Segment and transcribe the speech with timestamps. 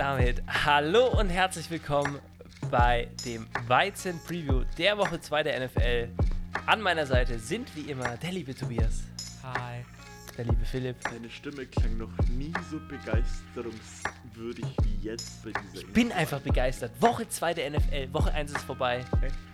[0.00, 2.20] damit hallo und herzlich willkommen
[2.70, 6.08] bei dem Weizen-Preview der Woche 2 der NFL.
[6.64, 9.02] An meiner Seite sind wie immer der liebe Tobias,
[9.42, 9.84] Hi.
[10.38, 10.96] der liebe Philipp.
[11.04, 16.92] Deine Stimme klang noch nie so begeisterungswürdig wie jetzt bei dieser Ich bin einfach begeistert.
[16.98, 19.04] Woche 2 der NFL, Woche 1 ist vorbei.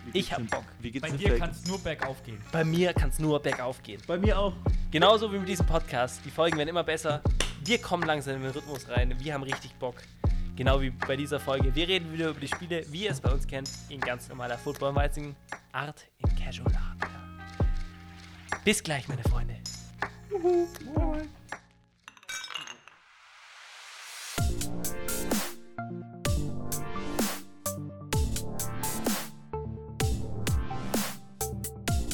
[0.05, 0.63] Wie Ich hab denn- Bock.
[0.79, 1.39] Wie geht's Bei denn dir Fake?
[1.39, 2.41] kann es nur bergauf gehen.
[2.53, 4.01] Bei mir kann es nur bergauf gehen.
[4.07, 4.53] Bei mir auch.
[4.91, 6.21] Genauso wie mit diesem Podcast.
[6.23, 7.21] Die Folgen werden immer besser.
[7.65, 9.13] Wir kommen langsam in den Rhythmus rein.
[9.19, 9.95] Wir haben richtig Bock.
[10.57, 11.73] Genau wie bei dieser Folge.
[11.75, 14.57] Wir reden wieder über die Spiele, wie ihr es bei uns kennt, in ganz normaler
[14.57, 16.97] Football-Weizigen-Art, in Casual-Art.
[16.99, 18.57] Ja.
[18.65, 19.55] Bis gleich, meine Freunde.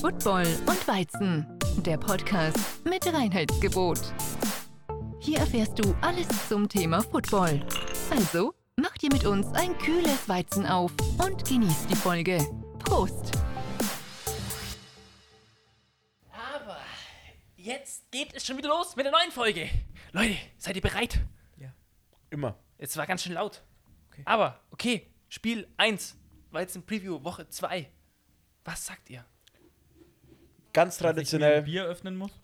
[0.02, 1.48] Football und Weizen,
[1.78, 4.02] der Podcast mit Reinheitsgebot.
[5.22, 7.66] Hier erfährst du alles zum Thema Football.
[8.16, 12.38] Also, mach dir mit uns ein kühles Weizen auf und genieß die Folge.
[12.78, 13.32] Prost!
[16.32, 16.78] Aber
[17.56, 19.68] jetzt geht es schon wieder los mit der neuen Folge.
[20.12, 21.22] Leute, seid ihr bereit?
[22.30, 22.56] Immer.
[22.78, 23.64] Es war ganz schön laut.
[24.12, 24.22] Okay.
[24.26, 26.16] Aber, okay, Spiel 1,
[26.52, 27.90] Weizen-Preview, Woche 2.
[28.64, 29.26] Was sagt ihr?
[30.72, 32.40] Ganz Dass ich traditionell Bier öffnen muss.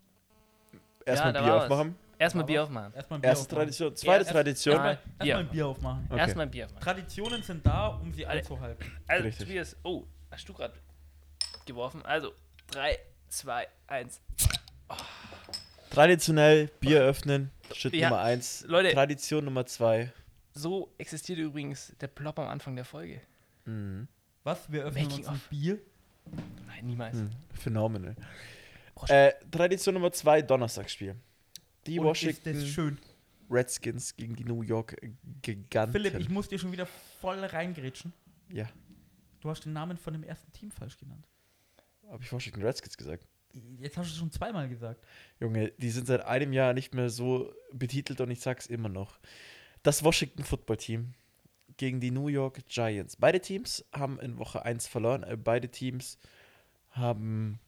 [1.05, 2.08] erstmal da Bier war was.
[2.19, 2.93] Erstmal Bier aufmachen.
[2.93, 3.57] Erstmal ein Bier Erste aufmachen.
[3.65, 3.95] Tradition.
[3.95, 4.75] Zweite Erst- Tradition.
[4.75, 5.37] Erstmal Bier.
[5.37, 6.05] ein Bier aufmachen.
[6.09, 6.19] Okay.
[6.19, 6.83] Erstmal ein Bier aufmachen.
[6.83, 8.91] Traditionen sind da, um sie Alle- einzuhalten.
[9.07, 9.47] Also, Richtig.
[9.47, 10.73] Tobias, oh, hast du gerade
[11.65, 12.05] geworfen?
[12.05, 12.33] Also,
[12.67, 14.21] 3, 2, 1.
[15.89, 17.51] Traditionell Bier öffnen.
[17.73, 18.65] Schritt Ja, Nummer 1.
[18.67, 18.91] Leute.
[18.93, 20.11] Tradition Nummer 2.
[20.53, 23.21] So existiert übrigens der Plop am Anfang der Folge.
[24.43, 24.71] Was?
[24.71, 25.41] Wir öffnen Making uns ein.
[25.49, 25.77] Bier?
[26.67, 27.15] Nein, niemals.
[27.17, 27.29] Hm.
[27.53, 28.15] Phänomenal.
[29.07, 31.15] Äh, Tradition Nummer 2, Donnerstagsspiel.
[31.87, 32.97] Die Und Washington ist das schön.
[33.49, 34.95] Redskins gegen die New York
[35.41, 35.91] Giganten.
[35.93, 38.13] Philipp, ich muss dir schon wieder voll reingrätschen.
[38.51, 38.69] ja,
[39.41, 41.25] Du hast den Namen von dem ersten Team falsch genannt.
[42.09, 43.25] habe ich Washington Redskins gesagt.
[43.79, 45.03] Jetzt hast du es schon zweimal gesagt.
[45.39, 49.19] Junge, die sind seit einem Jahr nicht mehr so betitelt und ich sag's immer noch.
[49.81, 51.13] Das Washington Football Team
[51.77, 53.15] gegen die New York Giants.
[53.15, 55.23] Beide Teams haben in Woche 1 verloren.
[55.23, 56.19] Äh, Beide Teams
[56.91, 57.59] haben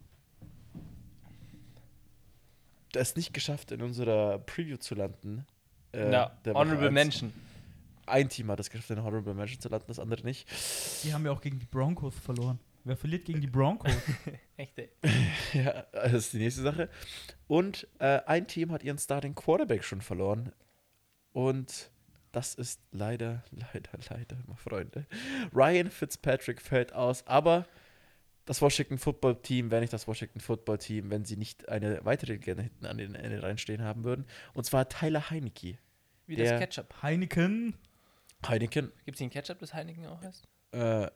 [2.96, 5.46] es nicht geschafft, in unserer Preview zu landen.
[5.92, 6.94] Äh, Woche Honorable 1.
[6.94, 7.34] Mention.
[8.06, 10.50] Ein Team hat es geschafft, in Honorable Mention zu landen, das andere nicht.
[11.04, 12.60] Die haben ja auch gegen die Broncos verloren.
[12.84, 13.92] Wer verliert gegen die Broncos?
[14.58, 14.90] Echt, ey.
[15.54, 16.90] Ja, das ist die nächste Sache.
[17.48, 20.52] Und äh, ein Team hat ihren Starting Quarterback schon verloren.
[21.34, 21.92] Und
[22.32, 25.06] das ist leider, leider, leider, meine Freunde.
[25.54, 27.66] Ryan Fitzpatrick fällt aus, aber
[28.46, 32.34] das Washington Football Team wäre nicht das Washington Football Team, wenn sie nicht eine weitere
[32.34, 34.26] Legende hinten an den Ende reinstehen haben würden.
[34.54, 35.78] Und zwar Tyler Heinecke.
[36.28, 36.94] Wie Der- das Ketchup.
[37.02, 37.76] Heineken.
[38.48, 40.48] Heineken, Gibt es den Ketchup, das Heineken auch heißt?
[40.72, 41.08] äh,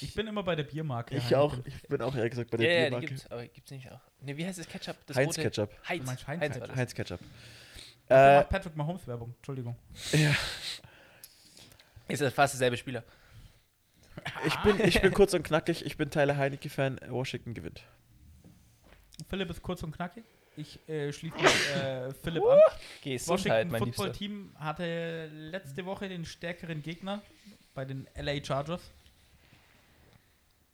[0.00, 1.14] Ich bin immer bei der Biermarke.
[1.16, 1.38] ich Heineken.
[1.38, 3.06] auch, ich bin auch ehrlich gesagt bei Ja, der ja, die Biermarke.
[3.06, 4.00] gibt's, aber gibt's nicht auch.
[4.20, 4.96] Ne, wie heißt das Ketchup?
[5.06, 5.42] Das Heinz rote?
[5.42, 5.70] Ketchup.
[5.88, 6.08] Heinz.
[6.10, 6.76] Heinz Heinz war das.
[6.76, 7.20] Heinz Ketchup.
[8.10, 9.32] Äh, macht Patrick Mahomes Werbung.
[9.38, 9.76] Entschuldigung.
[10.12, 10.34] ja.
[12.08, 13.02] Ist das fast derselbe Spieler.
[14.44, 17.82] Ich bin, ich bin kurz und knackig, ich bin Tyler Heinecke-Fan, Washington gewinnt.
[19.28, 20.24] Philipp ist kurz und knackig.
[20.56, 22.58] Ich äh, schließe mich äh, Philipp an.
[23.02, 24.12] Gesundheit, Washington mein Football Liebster.
[24.12, 27.22] Team hatte letzte Woche den stärkeren Gegner
[27.74, 28.92] bei den LA Chargers.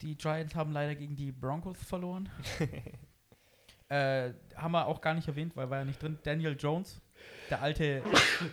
[0.02, 2.28] Die Giants haben leider gegen die Broncos verloren.
[3.88, 6.18] äh, haben wir auch gar nicht erwähnt, weil war ja nicht drin.
[6.22, 7.00] Daniel Jones,
[7.50, 8.02] der alte,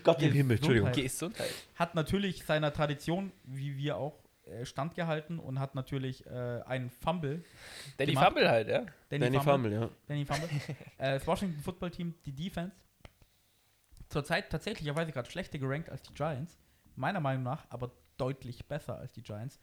[0.03, 0.31] Gott im.
[0.31, 0.91] Himmel, Entschuldigung.
[0.91, 1.49] Gesundheit.
[1.75, 4.24] hat natürlich seiner Tradition, wie wir auch,
[4.63, 7.43] standgehalten und hat natürlich äh, einen Fumble.
[7.97, 8.27] Danny Gemacht.
[8.27, 8.85] Fumble halt, ja.
[9.09, 9.89] Danny Fumble, ja.
[10.07, 10.49] Danny Fumble.
[10.97, 12.75] äh, das Washington Football Team, die Defense,
[14.09, 16.57] zurzeit tatsächlicherweise gerade schlechter gerankt als die Giants.
[16.95, 19.59] Meiner Meinung nach aber deutlich besser als die Giants.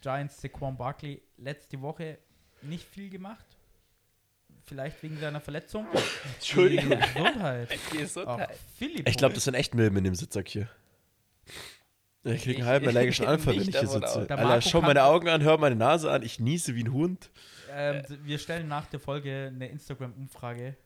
[0.00, 2.18] Giants, Saquon Barkley, letzte Woche
[2.62, 3.46] nicht viel gemacht.
[4.64, 5.86] Vielleicht wegen seiner Verletzung.
[6.34, 6.90] Entschuldigung.
[6.90, 7.68] Die Gesundheit.
[7.72, 8.58] Ach, Gesundheit.
[8.76, 9.08] Philipp.
[9.08, 10.68] Ich glaube, das sind echt Milben in dem Sitzsack hier.
[12.34, 14.28] Ich kriege einen halben allergischen Anfall, wenn ich hier sitze.
[14.28, 17.30] Alter, schau meine Augen an, hör meine Nase an, ich niese wie ein Hund.
[17.72, 20.76] ähm, wir stellen nach der Folge eine Instagram-Umfrage,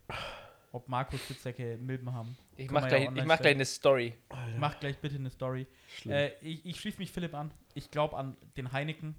[0.72, 2.36] ob Markus Sitzsäcke Milben haben.
[2.56, 4.14] Ich Können mach, wir gleich, ja ich mach gleich eine Story.
[4.58, 5.66] Mach gleich bitte eine Story.
[6.06, 7.50] Äh, ich ich schließe mich Philipp an.
[7.74, 9.14] Ich glaube an den Heineken,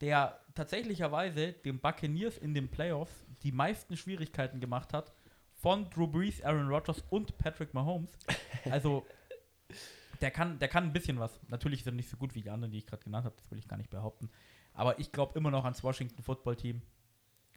[0.00, 3.12] der tatsächlicherweise den Buccaneers in den Playoffs
[3.42, 5.12] die meisten Schwierigkeiten gemacht hat.
[5.58, 8.10] Von Drew Brees, Aaron Rodgers und Patrick Mahomes.
[8.70, 9.06] Also,
[10.20, 11.40] der kann, der kann ein bisschen was.
[11.48, 13.36] Natürlich ist er nicht so gut wie die anderen, die ich gerade genannt habe.
[13.36, 14.30] Das will ich gar nicht behaupten.
[14.72, 16.82] Aber ich glaube immer noch ans Washington Football Team.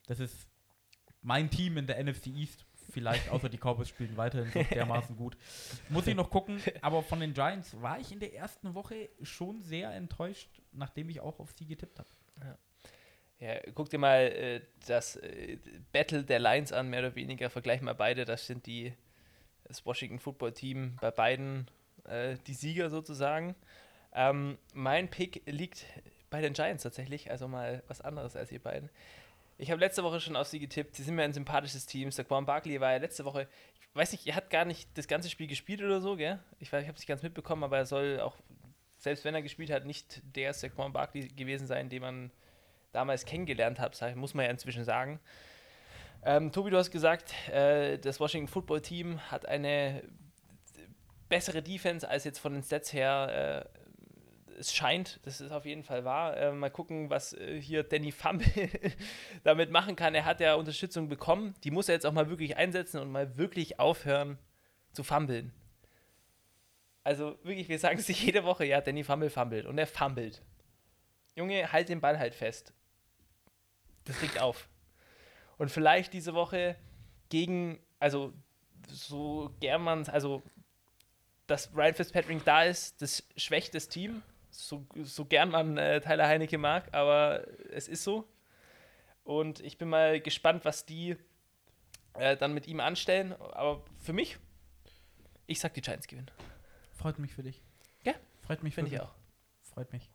[0.07, 0.47] Das ist
[1.21, 5.38] mein Team in der NFC East vielleicht, außer die Cowboys spielen weiterhin so dermaßen gut.
[5.89, 9.61] Muss ich noch gucken, aber von den Giants war ich in der ersten Woche schon
[9.61, 12.09] sehr enttäuscht, nachdem ich auch auf sie getippt habe.
[13.39, 15.57] Ja, guck dir mal äh, das äh,
[15.94, 17.50] Battle der Lions an, mehr oder weniger.
[17.50, 18.25] Vergleich mal beide.
[18.25, 18.94] Das sind die,
[19.63, 21.69] das Washington Football Team bei beiden
[22.06, 23.56] äh, die Sieger sozusagen.
[24.13, 25.86] Ähm, mein Pick liegt
[26.30, 28.90] bei den Giants tatsächlich, also mal was anderes als ihr beiden.
[29.57, 30.96] Ich habe letzte Woche schon auf sie getippt.
[30.96, 32.12] Sie sind mir ein sympathisches Team.
[32.12, 35.30] Saquon Barkley war ja letzte Woche, ich weiß nicht, er hat gar nicht das ganze
[35.30, 36.40] Spiel gespielt oder so, gell?
[36.60, 38.38] Ich, ich habe es nicht ganz mitbekommen, aber er soll auch,
[38.98, 42.31] selbst wenn er gespielt hat, nicht der Saquon Barkley gewesen sein, den man
[42.92, 45.19] damals kennengelernt hat, muss man ja inzwischen sagen.
[46.24, 50.04] Ähm, Tobi, du hast gesagt, äh, das Washington Football Team hat eine
[51.30, 53.66] bessere Defense als jetzt von den Stats her.
[53.76, 53.80] Äh,
[54.60, 56.36] es scheint, das ist auf jeden Fall wahr.
[56.36, 58.52] Äh, mal gucken, was äh, hier Danny Fumble
[59.44, 60.14] damit machen kann.
[60.14, 61.54] Er hat ja Unterstützung bekommen.
[61.64, 64.38] Die muss er jetzt auch mal wirklich einsetzen und mal wirklich aufhören
[64.92, 65.54] zu fummeln.
[67.04, 70.42] Also wirklich, wir sagen es sich jede Woche, ja, Danny Fumble fummelt und er fummelt.
[71.36, 72.74] Junge, halt den Ball halt fest.
[74.04, 74.68] Das regt auf.
[75.58, 76.76] Und vielleicht diese Woche
[77.30, 78.34] gegen, also
[78.88, 80.44] so gern man, also
[81.50, 84.22] dass Ryan Fitzpatrick da ist, das schwächt das Team.
[84.51, 88.28] So, so gern man äh, Tyler Heinecke mag, aber es ist so.
[89.24, 91.16] Und ich bin mal gespannt, was die
[92.13, 93.34] äh, dann mit ihm anstellen.
[93.34, 94.38] Aber für mich,
[95.46, 96.31] ich sag, die Giants gewinnen.
[96.94, 97.62] Freut mich für dich.
[98.04, 99.10] Ja, Freut mich Finde ich wirklich.
[99.10, 99.16] auch.
[99.74, 100.10] Freut mich.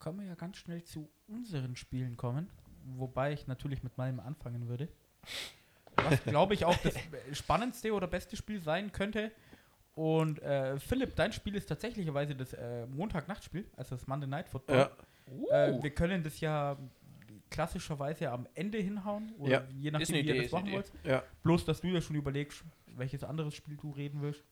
[0.00, 2.50] Können wir ja ganz schnell zu unseren Spielen kommen,
[2.84, 4.88] wobei ich natürlich mit meinem anfangen würde.
[5.96, 6.94] Was, glaube ich, auch das
[7.32, 9.32] spannendste oder beste Spiel sein könnte.
[9.94, 14.90] Und äh, Philipp, dein Spiel ist tatsächlicherweise das äh, Montag-Nachtspiel, also das Monday Night Football.
[15.50, 15.66] Ja.
[15.68, 16.76] Äh, wir können das ja
[17.48, 19.64] klassischerweise am Ende hinhauen, oder Ja.
[19.72, 20.92] je nachdem, wie ihr das machen wollt.
[21.04, 21.22] Ja.
[21.42, 24.44] Bloß, dass du ja schon überlegst, welches anderes Spiel du reden willst.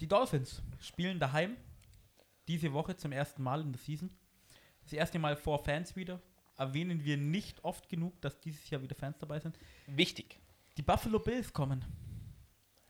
[0.00, 1.56] Die Dolphins spielen daheim
[2.48, 4.10] diese Woche zum ersten Mal in der Season.
[4.82, 6.20] Das erste Mal vor Fans wieder.
[6.56, 9.58] Erwähnen wir nicht oft genug, dass dieses Jahr wieder Fans dabei sind.
[9.86, 10.38] Wichtig.
[10.76, 11.84] Die Buffalo Bills kommen.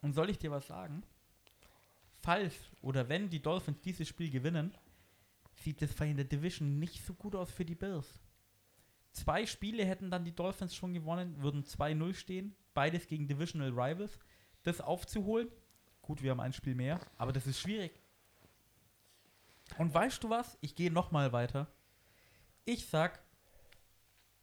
[0.02, 1.02] Und soll ich dir was sagen?
[2.20, 4.74] Falls oder wenn die Dolphins dieses Spiel gewinnen,
[5.54, 8.20] sieht es in der Division nicht so gut aus für die Bills.
[9.12, 14.18] Zwei Spiele hätten dann die Dolphins schon gewonnen, würden 2-0 stehen, beides gegen Divisional Rivals.
[14.62, 15.48] Das aufzuholen,
[16.02, 17.92] gut, wir haben ein Spiel mehr, aber das ist schwierig.
[19.78, 20.58] Und weißt du was?
[20.60, 21.68] Ich gehe nochmal weiter.
[22.64, 23.23] Ich sag,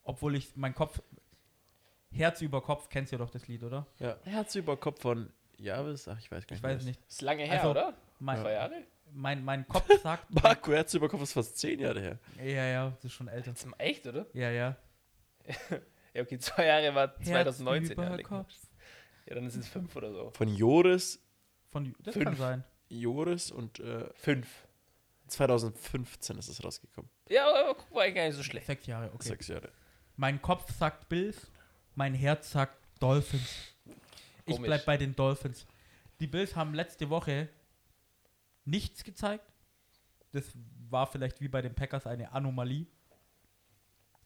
[0.04, 1.02] obwohl ich mein Kopf,
[2.12, 3.88] Herz über Kopf, kennst du ja doch das Lied, oder?
[4.00, 4.18] ja.
[4.24, 6.08] Herz über Kopf von Javis.
[6.08, 6.60] Ach, ich weiß gar nicht.
[6.60, 7.00] Ich weiß das- nicht.
[7.08, 7.94] Ist lange her, Also, oder?
[8.20, 8.84] Mein, Zwei Jahre?
[9.14, 10.30] mein, mein Kopf sagt.
[10.34, 12.20] Marco, Herz über Kopf ist fast zehn Jahre her.
[12.38, 13.52] ja, ja, das ist schon älter.
[13.52, 14.26] Ist echt, oder?
[14.34, 14.76] Ja, ja.
[16.14, 17.98] Ja, okay, zwei Jahre war 2019.
[17.98, 18.24] Herz über.
[18.24, 18.54] Kopf.
[19.28, 20.32] ja, dann ist es fünf oder so.
[20.32, 21.24] Von Joris,
[21.70, 22.26] Von, das Fünf.
[22.26, 22.64] kann sein.
[22.90, 24.68] Joris und äh, Fünf.
[25.28, 27.10] 2015 ist es rausgekommen.
[27.30, 28.66] Ja, aber guck mal, gar nicht so schlecht.
[28.68, 29.30] Sechs Jahre, okay.
[29.30, 29.70] Sechs Jahre.
[30.22, 31.50] Mein Kopf sagt Bills,
[31.96, 33.74] mein Herz sagt Dolphins.
[34.46, 34.68] Ich Komisch.
[34.68, 35.66] bleib bei den Dolphins.
[36.20, 37.50] Die Bills haben letzte Woche
[38.64, 39.52] nichts gezeigt.
[40.32, 40.46] Das
[40.92, 42.86] war vielleicht wie bei den Packers eine Anomalie.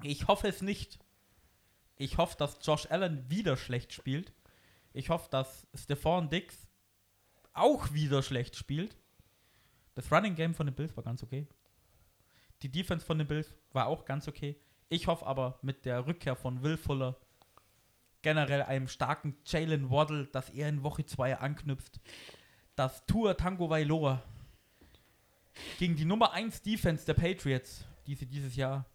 [0.03, 0.99] Ich hoffe es nicht.
[1.95, 4.33] Ich hoffe, dass Josh Allen wieder schlecht spielt.
[4.91, 6.67] Ich hoffe, dass Stephon Dix
[7.53, 8.97] auch wieder schlecht spielt.
[9.93, 11.47] Das Running Game von den Bills war ganz okay.
[12.63, 14.59] Die Defense von den Bills war auch ganz okay.
[14.89, 17.17] Ich hoffe aber mit der Rückkehr von Will Fuller,
[18.21, 21.99] generell einem starken Jalen Waddle, dass er in Woche 2 anknüpft,
[22.75, 24.21] dass Tour Tango Vailoa
[25.79, 28.85] gegen die Nummer 1 Defense der Patriots, die sie dieses Jahr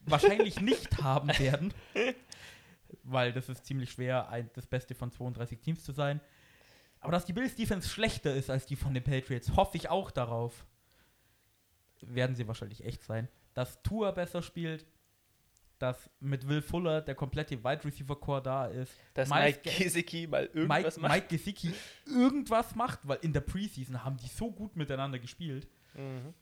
[0.00, 1.72] wahrscheinlich nicht haben werden,
[3.04, 6.20] weil das ist ziemlich schwer, ein, das Beste von 32 Teams zu sein.
[7.00, 10.10] Aber dass die Bills Defense schlechter ist als die von den Patriots, hoffe ich auch
[10.10, 10.66] darauf.
[12.00, 13.28] Werden sie wahrscheinlich echt sein.
[13.54, 14.86] Dass Tour besser spielt,
[15.78, 19.84] dass mit Will Fuller der komplette Wide Receiver Core da ist, Dass Miles Mike Ga-
[19.84, 21.12] Gesicki mal Mike, irgendwas macht.
[21.12, 21.72] Mike Gesicki
[22.06, 25.68] irgendwas macht, weil in der Preseason haben die so gut miteinander gespielt.
[25.94, 26.32] Mhm.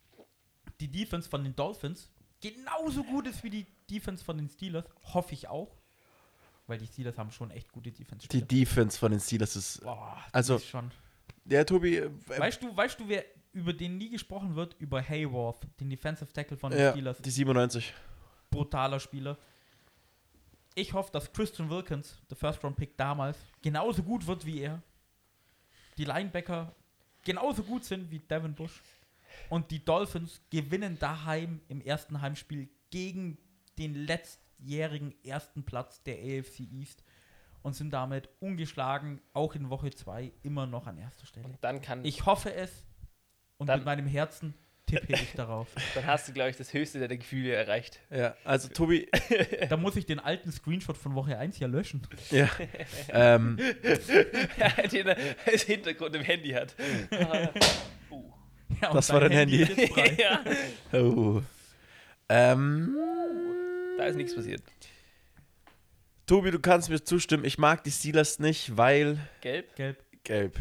[0.80, 2.10] Die Defense von den Dolphins
[2.40, 5.76] genauso gut ist wie die Defense von den Steelers, hoffe ich auch.
[6.66, 9.82] Weil die Steelers haben schon echt gute defense Die Defense von den Steelers ist.
[9.82, 10.90] Boah, Also- ist schon.
[11.44, 11.98] Der Tobi.
[11.98, 13.22] Äh, Weißt du, weißt du, wer
[13.52, 14.74] über den nie gesprochen wird?
[14.78, 17.18] Über Hayworth, den Defensive Tackle von den ja, Steelers.
[17.20, 17.92] die 97.
[18.54, 19.36] brutaler Spieler.
[20.74, 24.82] Ich hoffe, dass Christian Wilkins, der First-Round-Pick damals, genauso gut wird wie er.
[25.98, 26.74] Die Linebacker
[27.22, 28.82] genauso gut sind wie Devin Bush.
[29.48, 33.38] Und die Dolphins gewinnen daheim im ersten Heimspiel gegen
[33.78, 37.02] den letzt, diesjährigen ersten Platz der AFC East
[37.62, 41.46] und sind damit ungeschlagen, auch in Woche 2 immer noch an erster Stelle.
[41.46, 42.84] Und dann kann Ich hoffe es
[43.58, 44.54] und mit meinem Herzen
[45.00, 45.68] tippe ich darauf.
[45.94, 48.00] dann hast du, glaube ich, das höchste der Gefühle erreicht.
[48.10, 49.08] Ja, also Tobi,
[49.68, 52.06] Da muss ich den alten Screenshot von Woche 1 ja löschen.
[52.30, 52.48] ja,
[53.08, 53.56] ähm,
[54.92, 56.74] den er als Hintergrund im Handy hat.
[58.10, 58.32] uh.
[58.80, 59.64] Ja, Das war dein Handy.
[59.66, 60.16] frei.
[60.18, 60.44] ja.
[61.00, 61.42] oh.
[62.28, 62.96] ähm,
[63.98, 64.62] Da ist nichts passiert.
[66.26, 69.76] Tobi, du kannst mir zustimmen, ich mag die Steelers nicht, weil Gelb?
[69.76, 70.02] Gelb.
[70.24, 70.58] gelb.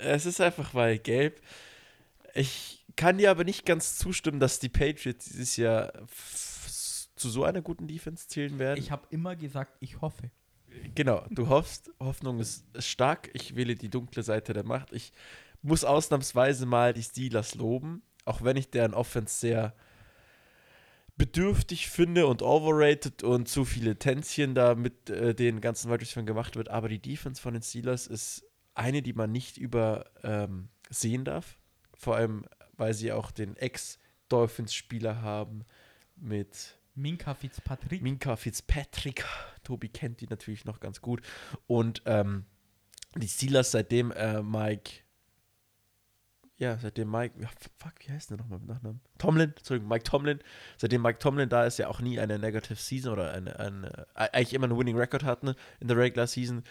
[0.00, 1.40] es ist einfach weil gelb.
[2.34, 5.92] Ich kann dir aber nicht ganz zustimmen, dass die Patriots dieses Jahr
[7.16, 8.78] zu so einer guten Defense zählen werden.
[8.78, 10.30] Ich habe immer gesagt, ich hoffe.
[10.94, 13.30] Genau, du hoffst, Hoffnung ist, stark.
[13.34, 14.92] Ich wähle die dunkle Seite der Macht.
[14.92, 15.12] Ich
[15.60, 19.74] muss ausnahmsweise mal die Steelers loben, auch wenn ich deren Offense sehr
[21.16, 26.56] bedürftig finde und overrated und zu viele Tänzchen da mit äh, den ganzen Wide gemacht
[26.56, 26.68] wird.
[26.68, 28.44] Aber die Defense von den Steelers ist
[28.74, 30.70] eine, die man nicht übersehen
[31.02, 31.58] ähm, darf.
[31.94, 32.46] Vor allem,
[32.82, 35.64] weil sie auch den Ex-Dolphins-Spieler haben
[36.16, 38.02] mit Minka Fitzpatrick.
[38.02, 39.24] Minka Fitzpatrick.
[39.62, 41.22] Tobi kennt die natürlich noch ganz gut.
[41.68, 42.44] Und ähm,
[43.14, 44.94] die Steelers, seitdem äh, Mike,
[46.56, 47.48] ja, seitdem Mike, ja,
[47.78, 49.00] fuck, wie heißt der nochmal mit Nachnamen?
[49.16, 50.40] Tomlin, Entschuldigung, Mike Tomlin.
[50.76, 54.28] Seitdem Mike Tomlin da ist, ja auch nie eine Negative Season oder eine, eine äh,
[54.32, 56.64] eigentlich immer einen Winning Record hatten in der Regular Season.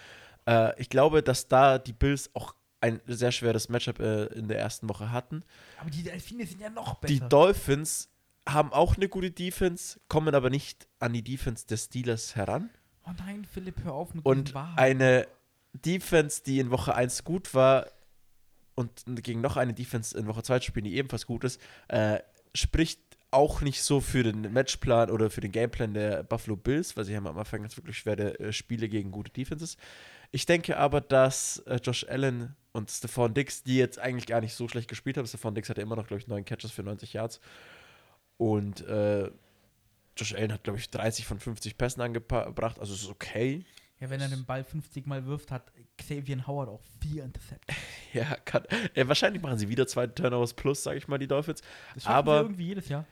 [0.46, 4.60] Äh, ich glaube, dass da die Bills auch ein sehr schweres Matchup äh, in der
[4.60, 5.44] ersten Woche hatten.
[5.80, 7.14] Aber die Delfine sind ja noch besser.
[7.14, 8.10] Die Dolphins
[8.48, 12.70] haben auch eine gute Defense, kommen aber nicht an die Defense des Steelers heran.
[13.06, 15.28] oh nein, Philipp, hör auf mit Und eine
[15.74, 17.88] Defense, die in Woche 1 gut war
[18.76, 22.20] und gegen noch eine Defense in Woche 2 zu spielen, die ebenfalls gut ist, äh,
[22.54, 23.00] spricht
[23.32, 27.16] auch nicht so für den Matchplan oder für den Gameplan der Buffalo Bills, weil sie
[27.16, 29.78] haben am Anfang ganz wirklich schwere äh, Spiele gegen gute Defenses.
[30.32, 34.54] Ich denke aber, dass äh, Josh Allen und Stephon Dix, die jetzt eigentlich gar nicht
[34.54, 37.14] so schlecht gespielt haben, Stephon Dix hatte immer noch, glaube ich, neun Catches für 90
[37.14, 37.42] Yards
[38.38, 39.30] und äh,
[40.18, 43.66] Josh Allen hat, glaube ich, 30 von 50 Pässen angebracht, also es ist okay.
[44.00, 47.78] ja, wenn er den Ball 50 Mal wirft, hat Xavier Howard auch vier Interceptions.
[48.14, 51.62] Ja, kann, äh, wahrscheinlich machen sie wieder zwei Turnovers plus, sage ich mal, die Dolphins.
[51.94, 53.06] Das Aber- sie irgendwie jedes Jahr.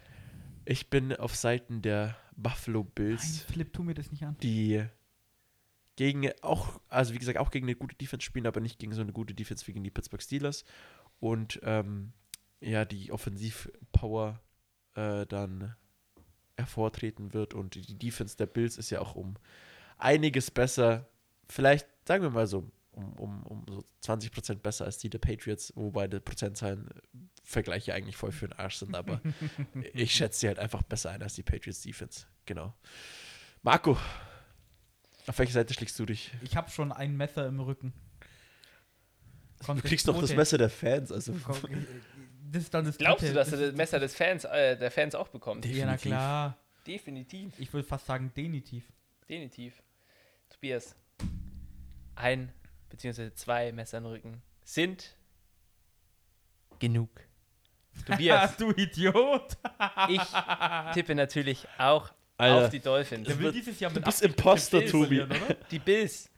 [0.66, 4.36] Ich bin auf Seiten der Buffalo Nein, Bills, Philipp, tu mir das nicht an.
[4.44, 4.84] die
[6.00, 9.02] gegen auch, also wie gesagt, auch gegen eine gute Defense spielen, aber nicht gegen so
[9.02, 10.64] eine gute Defense wie gegen die Pittsburgh Steelers.
[11.20, 12.14] Und ähm,
[12.62, 14.40] ja, die Offensivpower
[14.96, 15.76] äh, dann
[16.56, 17.54] hervortreten wird.
[17.54, 19.36] Und die Defense der Bills ist ja auch um
[19.98, 21.10] einiges besser.
[21.50, 25.74] Vielleicht, sagen wir mal so, um, um, um so 20% besser als die der Patriots,
[25.76, 29.20] wobei die Prozentzahlen äh, Vergleiche eigentlich voll für den Arsch sind, aber
[29.94, 32.26] ich schätze sie halt einfach besser ein als die Patriots Defense.
[32.46, 32.74] Genau.
[33.64, 33.98] Marco,
[35.30, 36.32] auf welche Seite schlägst du dich?
[36.42, 37.94] Ich habe schon ein Messer im Rücken.
[39.66, 41.34] Du kriegst doch das Messer der Fans, also.
[42.52, 44.90] Das ist dann das Glaubst dritte- du, dass er das Messer des Fans, äh, der
[44.90, 45.66] Fans auch bekommt?
[45.68, 46.02] Ja, na Definitiv.
[46.02, 46.58] klar.
[46.88, 47.60] Definitiv.
[47.60, 48.92] Ich würde fast sagen, denitiv.
[49.30, 49.84] Definitiv.
[50.50, 50.96] Tobias,
[52.16, 52.52] ein
[52.90, 55.16] beziehungsweise zwei Messer im Rücken sind
[56.80, 57.12] genug.
[58.08, 59.56] Tobias, du Idiot!
[60.08, 60.22] ich
[60.96, 62.10] tippe natürlich auch
[62.40, 62.66] Alter.
[62.66, 63.28] auf die Dolphins.
[63.28, 65.26] Der will dieses Jahr mit Du bist Imposter, Tobi.
[65.72, 66.30] Die Bills,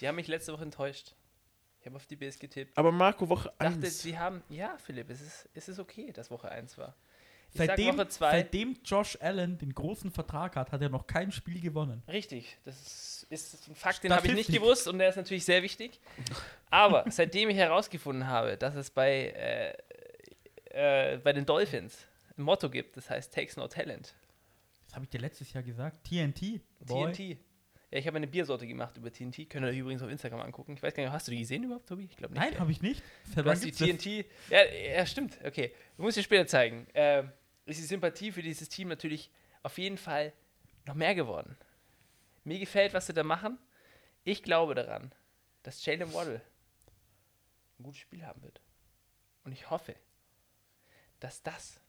[0.00, 1.14] die haben mich letzte Woche enttäuscht.
[1.80, 2.76] Ich habe auf die Bills getippt.
[2.76, 4.02] Aber Marco, Woche Dachte, 1.
[4.02, 6.94] sie haben, ja, Philipp, es ist, es ist okay, dass Woche 1 war.
[7.52, 8.30] Ich Seitdem, Woche 2.
[8.30, 12.02] seitdem Josh Allen den großen Vertrag hat, hat er noch kein Spiel gewonnen.
[12.06, 15.44] Richtig, das ist, ist ein Fakt, den habe ich nicht gewusst und der ist natürlich
[15.44, 16.00] sehr wichtig.
[16.70, 19.74] Aber seitdem ich herausgefunden habe, dass es bei,
[20.70, 22.06] äh, äh, bei den Dolphins
[22.36, 24.14] ein Motto gibt, das heißt Takes No Talent.
[24.90, 26.02] Das habe ich dir letztes Jahr gesagt.
[26.02, 26.60] TNT.
[26.80, 27.12] Boy.
[27.12, 27.38] TNT.
[27.92, 29.48] Ja, ich habe eine Biersorte gemacht über TNT.
[29.48, 30.72] Könnt ihr euch übrigens auf Instagram angucken.
[30.72, 32.06] Ich weiß gar nicht, hast du die gesehen überhaupt, Tobi?
[32.10, 32.42] Ich glaube nicht.
[32.42, 33.00] Nein, habe ich nicht.
[33.36, 33.70] Du hast die?
[33.70, 34.26] TNT.
[34.50, 35.38] Ja, ja, stimmt.
[35.44, 35.72] Okay.
[35.96, 36.88] Du musst dir später zeigen.
[36.94, 37.30] Ähm,
[37.66, 39.30] ist die Sympathie für dieses Team natürlich
[39.62, 40.32] auf jeden Fall
[40.88, 41.56] noch mehr geworden.
[42.42, 43.58] Mir gefällt, was sie da machen.
[44.24, 45.14] Ich glaube daran,
[45.62, 46.42] dass Jalen Waddle
[47.78, 48.60] ein gutes Spiel haben wird.
[49.44, 49.94] Und ich hoffe,
[51.20, 51.80] dass das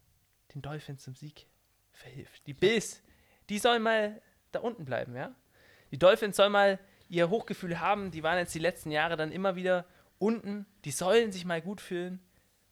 [0.54, 1.48] den Dolphins zum Sieg
[2.02, 2.46] verhilft.
[2.48, 3.02] Die Bills,
[3.50, 5.34] die sollen mal da unten bleiben, ja?
[5.92, 6.80] Die Dolphins sollen mal
[7.10, 8.12] ihr Hochgefühl haben.
[8.12, 9.86] Die waren jetzt die letzten Jahre dann immer wieder
[10.18, 10.66] unten.
[10.86, 12.22] Die sollen sich mal gut fühlen,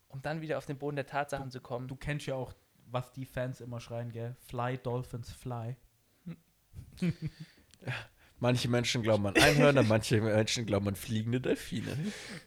[0.08, 1.88] um dann wieder auf den Boden der Tatsachen zu kommen.
[1.88, 2.54] Du kennst ja auch,
[2.86, 4.36] was die Fans immer schreien, gell?
[4.48, 5.76] Fly, Dolphins, fly.
[8.42, 11.98] Manche Menschen glauben an Einhörner, manche Menschen glauben an fliegende Delfine.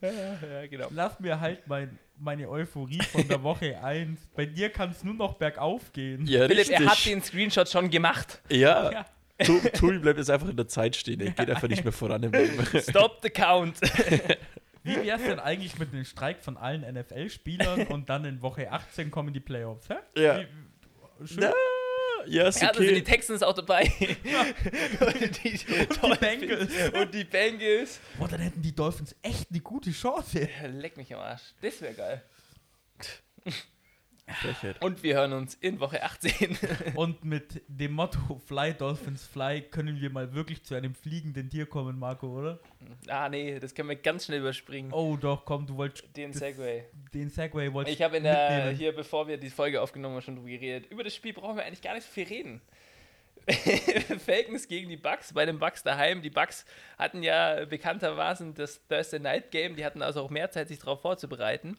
[0.01, 0.89] ja, genau.
[0.91, 4.21] Lass mir halt mein, meine Euphorie von der Woche 1.
[4.35, 6.27] Bei dir kann es nur noch bergauf gehen.
[6.27, 6.81] Ja, Philipp, richtig.
[6.81, 8.41] er hat den Screenshot schon gemacht.
[8.51, 9.07] ja, Ja.
[9.75, 11.21] Tobi bleibt jetzt einfach in der Zeit stehen.
[11.21, 12.65] Er geht einfach nicht mehr voran im Leben.
[12.89, 13.81] Stop the count.
[14.85, 19.11] Wie wär's denn eigentlich mit einem Streik von allen NFL-Spielern und dann in Woche 18
[19.11, 19.89] kommen die Playoffs?
[19.89, 19.95] Hä?
[20.21, 20.41] Ja.
[20.41, 21.39] Wie, schön.
[21.41, 21.53] Na,
[22.27, 23.03] ja, ist Ja, da sind die okay.
[23.03, 23.83] Texans auch dabei.
[25.01, 25.59] und die,
[26.01, 26.71] Dolphins Bengals.
[26.93, 28.01] Und die Bengals.
[28.19, 30.49] Boah, dann hätten die Dolphins echt eine gute Chance.
[30.73, 31.43] Leck mich am Arsch.
[31.61, 32.23] Das wäre geil.
[34.81, 36.57] Und wir hören uns in Woche 18.
[36.95, 41.67] Und mit dem Motto Fly Dolphins Fly können wir mal wirklich zu einem fliegenden Tier
[41.67, 42.59] kommen, Marco, oder?
[43.09, 44.93] ah, nee, das können wir ganz schnell überspringen.
[44.93, 46.85] Oh doch, komm, du wolltest Den Segway.
[47.13, 48.77] den Segway wolltest Ich habe in der, mitnehmen.
[48.77, 50.91] hier, bevor wir die Folge aufgenommen haben, schon drüber geredet.
[50.91, 52.63] Über das Spiel brauchen wir eigentlich gar nicht so viel reden.
[54.25, 56.23] Falcons gegen die Bucks, bei den Bucks daheim.
[56.23, 56.65] Die Bucks
[56.97, 61.01] hatten ja bekanntermaßen das Thursday Night Game, die hatten also auch mehr Zeit, sich darauf
[61.03, 61.77] vorzubereiten.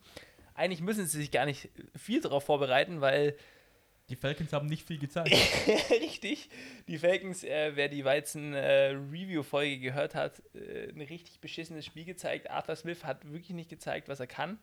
[0.55, 3.35] Eigentlich müssen sie sich gar nicht viel darauf vorbereiten, weil
[4.09, 5.31] Die Falcons haben nicht viel gezeigt.
[5.89, 6.49] richtig,
[6.87, 12.49] die Falcons, äh, wer die Weizen-Review-Folge gehört hat, äh, ein richtig beschissenes Spiel gezeigt.
[12.49, 14.59] Arthur Smith hat wirklich nicht gezeigt, was er kann.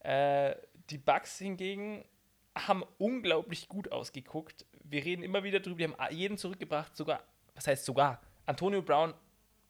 [0.00, 0.54] Äh,
[0.90, 2.04] die Bucks hingegen
[2.56, 4.64] haben unglaublich gut ausgeguckt.
[4.82, 7.22] Wir reden immer wieder drüber, die haben jeden zurückgebracht, sogar,
[7.54, 9.12] was heißt sogar, Antonio Brown,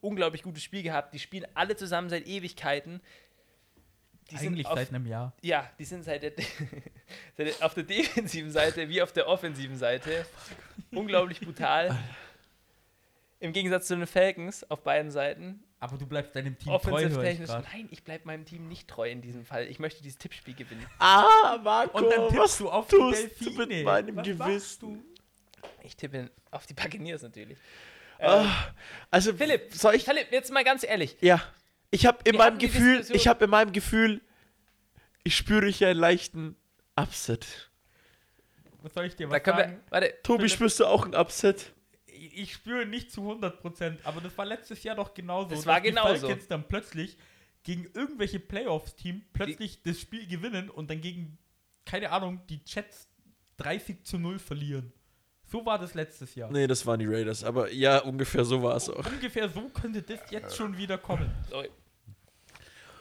[0.00, 1.12] unglaublich gutes Spiel gehabt.
[1.14, 3.00] Die spielen alle zusammen seit Ewigkeiten.
[4.30, 5.32] Die sind Eigentlich auf- seit einem Jahr.
[5.42, 6.32] ja, die sind seit der,
[7.36, 10.26] seit der, auf der defensiven Seite wie auf der offensiven Seite
[10.90, 11.96] unglaublich brutal.
[13.38, 15.62] Im Gegensatz zu den Falcons auf beiden Seiten.
[15.78, 17.38] Aber du bleibst deinem Team treu, Offensive ich.
[17.48, 19.66] Nein, ich bleibe meinem Team nicht treu in diesem Fall.
[19.66, 20.86] Ich möchte dieses Tippspiel gewinnen.
[20.98, 23.66] Ah, Marco, Und dann tippst du auf die Delfine.
[23.66, 25.04] mit meinem Was Gewissen?
[25.82, 27.58] Ich tippe auf die Buccaneers natürlich.
[28.18, 28.50] Ah,
[29.10, 30.04] also, Philipp, soll ich...
[30.04, 31.16] Philipp, jetzt mal ganz ehrlich.
[31.20, 31.42] Ja,
[31.90, 34.20] ich habe in Wir meinem die Gefühl, ich habe in meinem Gefühl,
[35.24, 36.56] ich spüre hier einen leichten
[36.94, 37.70] Upset.
[38.82, 39.80] Was soll ich dir Da was können wir, sagen?
[39.90, 41.72] warte, Tobi, spürst du auch einen Upset?
[42.06, 45.50] Ich spüre nicht zu 100%, aber das war letztes Jahr doch genauso.
[45.50, 46.14] Das war genauso.
[46.14, 47.16] Die Falcons dann plötzlich
[47.62, 51.36] gegen irgendwelche Playoffs-Team plötzlich das Spiel gewinnen und dann gegen,
[51.84, 53.08] keine Ahnung, die Jets
[53.58, 54.92] 30 zu 0 verlieren.
[55.50, 56.50] So war das letztes Jahr.
[56.50, 59.06] Nee, das waren die Raiders, aber ja, ungefähr so war es auch.
[59.06, 61.30] Ungefähr so könnte das jetzt schon wieder kommen.
[61.48, 61.70] sorry.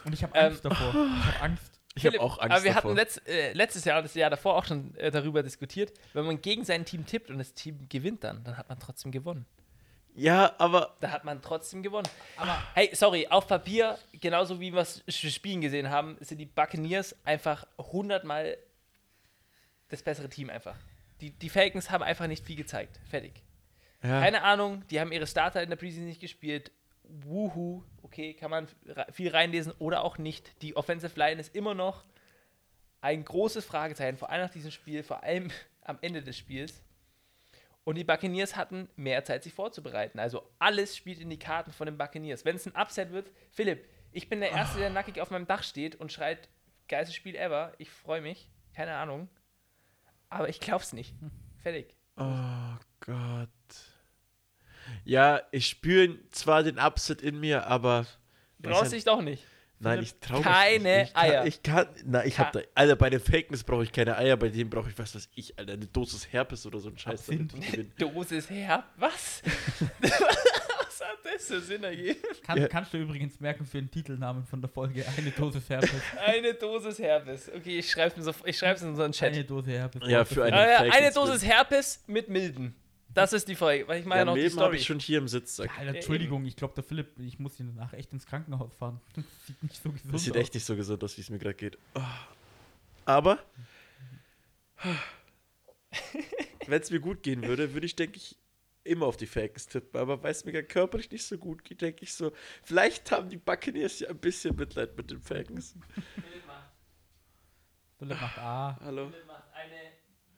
[0.04, 0.88] Und ich habe Ähm, Angst davor.
[0.94, 1.72] Ich habe Angst.
[1.98, 2.90] Ich habe auch Angst Aber wir davor.
[2.92, 6.26] hatten letzt, äh, letztes Jahr und das Jahr davor auch schon äh, darüber diskutiert, wenn
[6.26, 9.46] man gegen sein Team tippt und das Team gewinnt dann, dann hat man trotzdem gewonnen.
[10.14, 12.08] ja, aber Da hat man trotzdem gewonnen.
[12.38, 17.16] Aber hey, sorry, auf Papier, genauso wie wir es spielen gesehen haben, sind die Buccaneers
[17.24, 18.58] einfach hundertmal
[19.90, 20.76] das bessere Team einfach.
[21.22, 23.00] Die, die Falcons haben einfach nicht viel gezeigt.
[23.10, 23.44] Fertig.
[24.04, 26.72] ja, Keine Ahnung, die haben ihre Starter in der Preseason nicht gespielt.
[27.04, 28.68] Wuhu, okay, kann man
[29.12, 30.62] viel reinlesen oder auch nicht.
[30.62, 32.04] Die Offensive Line ist immer noch
[33.02, 35.52] ein großes Fragezeichen, vor allem nach diesem Spiel, vor allem
[35.82, 36.84] am Ende des Spiels.
[37.84, 40.18] Und die Buccaneers hatten mehr Zeit, sich vorzubereiten.
[40.18, 42.44] Also alles spielt in die Karten von den Buccaneers.
[42.44, 45.62] Wenn es ein Upset wird, Philipp, ich bin der Erste, der nackig auf meinem Dach
[45.62, 46.50] steht und schreit,
[46.88, 47.74] geilstes Spiel ever.
[47.78, 48.50] Ich freue mich.
[48.74, 49.30] Keine Ahnung.
[50.36, 51.14] Aber ich glaub's nicht.
[51.64, 51.96] Fertig.
[52.18, 53.50] Oh Gott.
[55.06, 58.06] Ja, ich spüre zwar den Upset in mir, aber.
[58.60, 59.44] Brauchst dich doch nicht.
[59.80, 61.08] Nein, ich traue Keine nicht.
[61.08, 61.46] Ich kann, Eier.
[61.46, 64.50] Ich kann, na, ich hab da, Alter, bei den Fakens brauche ich keine Eier, bei
[64.50, 67.28] denen brauche ich, was weiß ich, Alter, eine Dosis Herpes oder so ein Scheiß.
[67.28, 67.86] gewinne.
[67.98, 68.84] Dosis her.
[68.98, 69.42] Was?
[71.24, 72.20] Das für Sinn ergeben?
[72.44, 72.68] Kann, Ja.
[72.68, 75.90] Kannst du übrigens merken für den Titelnamen von der Folge eine Dose Herpes.
[76.26, 77.50] Eine Dosis Herpes.
[77.54, 79.34] Okay, ich schreibe so, ich schreib's in unseren Chat.
[79.34, 80.02] Eine Dose Herpes.
[80.08, 82.76] Ja, für eine- Ah, ja, eine Dosis Herpes mit Milden.
[83.14, 83.88] Das ist die Folge.
[83.88, 84.78] Weil ich meine Ja, noch die Milben habe Story.
[84.78, 85.56] ich schon hier im Sitz.
[85.56, 85.78] Sag.
[85.80, 89.00] Alter, Entschuldigung, ich glaube, der Philipp, ich muss ihn danach echt ins Krankenhaus fahren.
[89.16, 90.40] Das sieht nicht so gesund Das sieht aus.
[90.42, 91.78] echt nicht so gesund aus, wie es mir gerade geht.
[91.96, 92.02] Oh.
[93.06, 93.40] Aber,
[96.68, 98.36] wenn es mir gut gehen würde, würde ich, denke ich,
[98.86, 100.00] immer auf die Falcons tippen.
[100.00, 102.32] Aber weil es mir körperlich nicht so gut geht, denke ich so,
[102.64, 105.76] vielleicht haben die Buccaneers ja ein bisschen Mitleid mit den Falcons.
[107.98, 108.78] Philipp macht A.
[108.82, 109.12] Hallo?
[109.28, 109.92] macht eine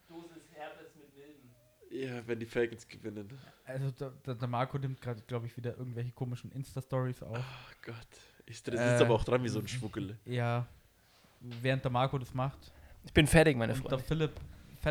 [0.08, 1.52] Dosis Herpes mit Milden.
[1.92, 3.30] Ja, wenn die Falcons gewinnen.
[3.66, 7.38] Also der, der, der Marco nimmt gerade, glaube ich, wieder irgendwelche komischen Insta-Stories auf.
[7.38, 8.08] Oh Gott.
[8.46, 9.02] Ich sitze Äh.
[9.02, 10.18] aber auch dran wie so ein Schwuggel.
[10.26, 10.68] Ja,
[11.42, 12.72] während der Marco das macht
[13.04, 14.06] Ich bin fertig, meine und der Freunde.
[14.06, 14.32] Philipp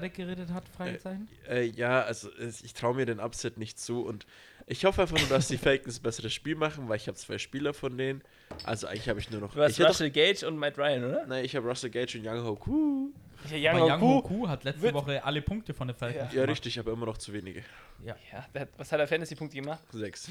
[0.01, 1.29] fertig geredet hat, Fragezeichen.
[1.49, 4.27] Äh, ja, also ich traue mir den Upset nicht zu und
[4.69, 7.39] Ich hoffe einfach nur, dass die Falcons ein besseres Spiel machen, weil ich habe zwei
[7.39, 8.23] Spieler von denen.
[8.65, 9.55] Also eigentlich habe ich nur noch.
[9.55, 11.21] Du hast Russell Gage und Matt Ryan, oder?
[11.21, 13.11] doch, nein, ich habe Russell Gage und Young Ho Koo.
[13.55, 14.35] Ja, Aber Young Young Hoku.
[14.35, 16.49] Hoku hat letzte wird- Woche alle Punkte von den Falcons Ja, gemacht.
[16.51, 17.63] richtig, aber immer noch zu wenige.
[18.05, 18.17] Ja.
[18.33, 19.83] Ja, hat, was hat er Fantasy-Punkte gemacht?
[19.93, 20.29] Sechs.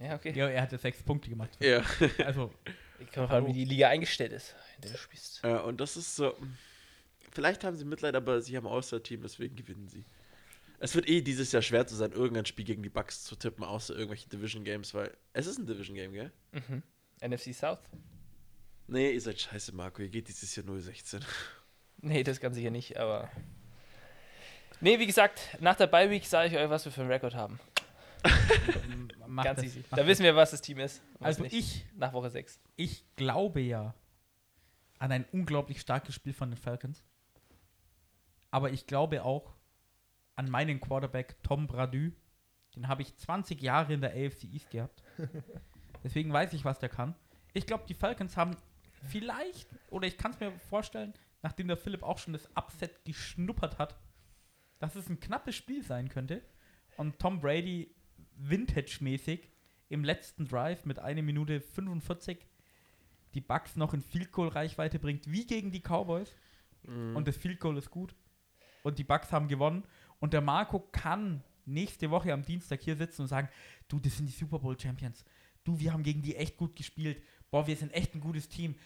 [0.00, 0.32] Ja, okay.
[0.34, 1.50] ja, er hatte sechs Punkte gemacht.
[1.60, 1.82] ja.
[2.24, 2.52] Also,
[2.98, 5.44] Ich kann mal fragen, wie die Liga eingestellt ist, in der du spielst.
[5.44, 6.34] Äh, und das ist so.
[7.36, 10.06] Vielleicht haben sie Mitleid, aber sie haben ein Außer-Team, deswegen gewinnen sie.
[10.78, 13.62] Es wird eh dieses Jahr schwer zu sein, irgendein Spiel gegen die Bucks zu tippen,
[13.62, 16.32] außer irgendwelche Division Games, weil es ist ein Division Game, gell?
[16.52, 16.82] Mhm.
[17.20, 17.80] NFC South?
[18.86, 20.00] Nee, ihr seid scheiße, Marco.
[20.00, 21.20] Ihr geht dieses Jahr 0-16.
[21.98, 23.30] Nee, das ganz sicher nicht, aber.
[24.80, 27.34] Nee, wie gesagt, nach der Bye Week sage ich euch, was wir für einen Rekord
[27.34, 27.60] haben.
[29.26, 29.84] mach Ganz das, easy.
[29.90, 30.06] Da das.
[30.06, 31.02] wissen wir, was das Team ist.
[31.20, 31.54] Also nicht.
[31.54, 32.58] ich, Nach Woche 6.
[32.76, 33.94] ich glaube ja
[34.98, 37.04] an ein unglaublich starkes Spiel von den Falcons.
[38.56, 39.54] Aber ich glaube auch
[40.34, 42.14] an meinen Quarterback Tom Brady.
[42.74, 45.02] Den habe ich 20 Jahre in der AFC East gehabt.
[46.02, 47.14] Deswegen weiß ich, was der kann.
[47.52, 48.56] Ich glaube, die Falcons haben
[49.10, 53.76] vielleicht, oder ich kann es mir vorstellen, nachdem der Philipp auch schon das Upset geschnuppert
[53.76, 53.98] hat,
[54.78, 56.40] dass es ein knappes Spiel sein könnte.
[56.96, 57.94] Und Tom Brady
[58.38, 59.50] Vintage-mäßig
[59.90, 62.38] im letzten Drive mit 1 Minute 45
[63.34, 66.34] die Bucks noch in Field Goal Reichweite bringt, wie gegen die Cowboys.
[67.16, 68.14] Und das Field Goal ist gut.
[68.86, 69.82] Und die Bucks haben gewonnen.
[70.20, 73.48] Und der Marco kann nächste Woche am Dienstag hier sitzen und sagen,
[73.88, 75.24] du, das sind die Super Bowl Champions.
[75.64, 77.20] Du, wir haben gegen die echt gut gespielt.
[77.50, 78.76] Boah, wir sind echt ein gutes Team.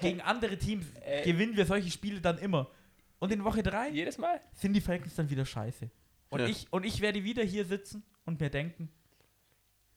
[0.00, 1.24] Gegen andere Teams Äh.
[1.24, 2.70] gewinnen wir solche Spiele dann immer.
[3.18, 4.40] Und in Woche 3 Jedes Mal?
[4.52, 5.90] sind die Falcons dann wieder scheiße.
[6.30, 6.46] Und, Ja.
[6.46, 8.88] ich, und ich werde wieder hier sitzen und mir denken,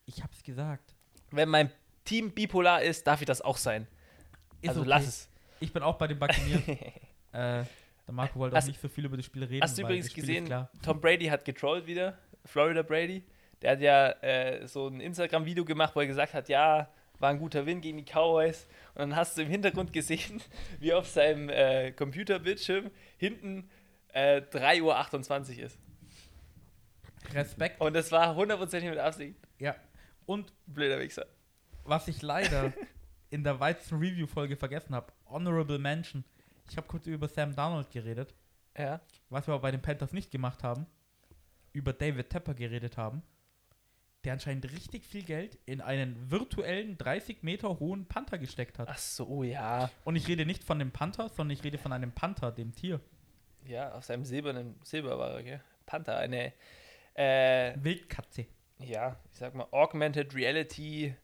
[0.07, 0.95] ich hab's gesagt.
[1.29, 1.69] Wenn mein
[2.03, 3.85] Team bipolar ist, darf ich das auch sein.
[4.61, 4.89] Ist also okay.
[4.89, 5.29] lass es.
[5.59, 6.63] Ich bin auch bei den Buccaneers.
[7.31, 7.63] äh,
[8.07, 9.63] der Marco wollte Hast- auch nicht so viel über das Spiel reden.
[9.63, 10.47] Hast du übrigens gesehen.
[10.83, 13.23] Tom Brady hat getrollt wieder, Florida Brady.
[13.61, 16.89] Der hat ja äh, so ein Instagram-Video gemacht, wo er gesagt hat, ja,
[17.19, 18.67] war ein guter Win gegen die Cowboys.
[18.93, 20.41] Und dann hast du im Hintergrund gesehen,
[20.79, 23.69] wie auf seinem äh, Computerbildschirm hinten
[24.13, 25.79] äh, 3.28 Uhr ist.
[27.33, 27.81] Respekt.
[27.81, 29.35] Und das war hundertprozentig mit Absicht.
[29.59, 29.75] Ja.
[30.25, 31.25] Und Blöder Wichser.
[31.83, 32.73] was ich leider
[33.29, 36.23] in der Weizen Review Folge vergessen habe, Honorable Mention.
[36.69, 38.33] Ich habe kurz über Sam Darnold geredet,
[38.77, 38.99] Ja.
[39.29, 40.85] was wir aber bei den Panthers nicht gemacht haben,
[41.73, 43.21] über David Tepper geredet haben,
[44.23, 48.87] der anscheinend richtig viel Geld in einen virtuellen 30 Meter hohen Panther gesteckt hat.
[48.89, 49.89] Ach so, ja.
[50.03, 52.99] Und ich rede nicht von dem Panther, sondern ich rede von einem Panther, dem Tier.
[53.67, 55.61] Ja, auf seinem silbernen Silber war er, gell?
[55.85, 56.53] Panther, eine,
[57.13, 58.47] äh, Wildkatze.
[58.79, 61.15] ja, ich sag mal, Augmented Reality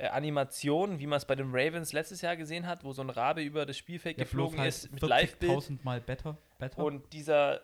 [0.00, 3.10] äh, Animation, wie man es bei den Ravens letztes Jahr gesehen hat, wo so ein
[3.10, 5.52] Rabe über das Spielfeld Ja, geflogen halt ist mit Live-Bild.
[5.52, 6.36] 40.000 Mal better.
[6.58, 6.82] better.
[6.82, 7.60] Und dieser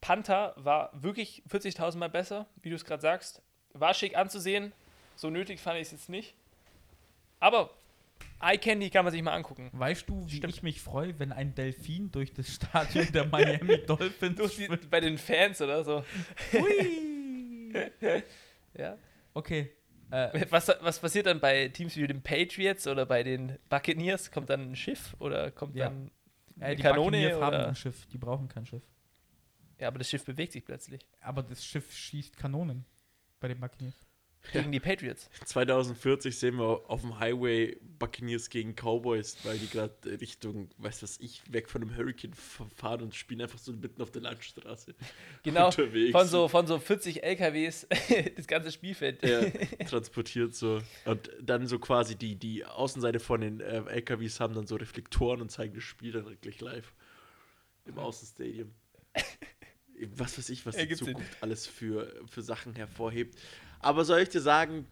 [0.00, 3.42] Panther war wirklich 40.000 Mal besser, wie du es gerade sagst.
[3.74, 4.72] War schick anzusehen.
[5.16, 6.34] So nötig fand ich es jetzt nicht.
[7.40, 7.70] Aber
[8.40, 9.68] Eye Candy kann man sich mal angucken.
[9.72, 10.54] weißt du, wie Stimmt.
[10.54, 15.18] ich mich freue, wenn ein Delfin durch das Stadion der Miami Dolphins die, bei den
[15.18, 16.04] Fans oder so.
[16.52, 17.72] Hui.
[18.74, 18.96] Ja.
[19.34, 19.72] Okay.
[20.10, 24.30] Äh, Was, was passiert dann bei Teams wie den Patriots oder bei den Buccaneers?
[24.30, 25.86] Kommt dann ein Schiff oder kommt Ja.
[25.90, 26.10] dann
[26.60, 27.18] äh, eine die Kanone?
[27.18, 28.82] Buccaneers haben ein Schiff, die brauchen kein Schiff.
[29.78, 31.06] Ja, aber das Schiff bewegt sich plötzlich.
[31.20, 32.84] Aber das Schiff schießt Kanonen
[33.38, 33.94] bei den Buccaneers.
[34.52, 35.28] Gegen die Patriots.
[35.44, 41.18] 2040 sehen wir auf dem Highway Buccaneers gegen Cowboys, weil die gerade Richtung, weiß was
[41.20, 44.94] ich, weg von einem Hurricane fahren und spielen einfach so mitten auf der Landstraße.
[45.42, 45.66] Genau.
[45.66, 46.12] Unterwegs.
[46.12, 47.86] Von so, von so 40 LKWs
[48.36, 49.22] das ganze Spielfeld.
[49.22, 49.40] Ja,
[49.86, 50.80] transportiert so.
[51.04, 55.40] Und dann so quasi die, die Außenseite von den äh, LKWs haben dann so Reflektoren
[55.40, 56.92] und zeigen das Spiel dann gleich live.
[57.86, 58.74] Im Außenstadium.
[60.14, 60.88] Was weiß ich, was die.
[60.94, 63.38] Zukunft alles für, für Sachen hervorhebt.
[63.80, 64.86] Aber soll ich dir sagen,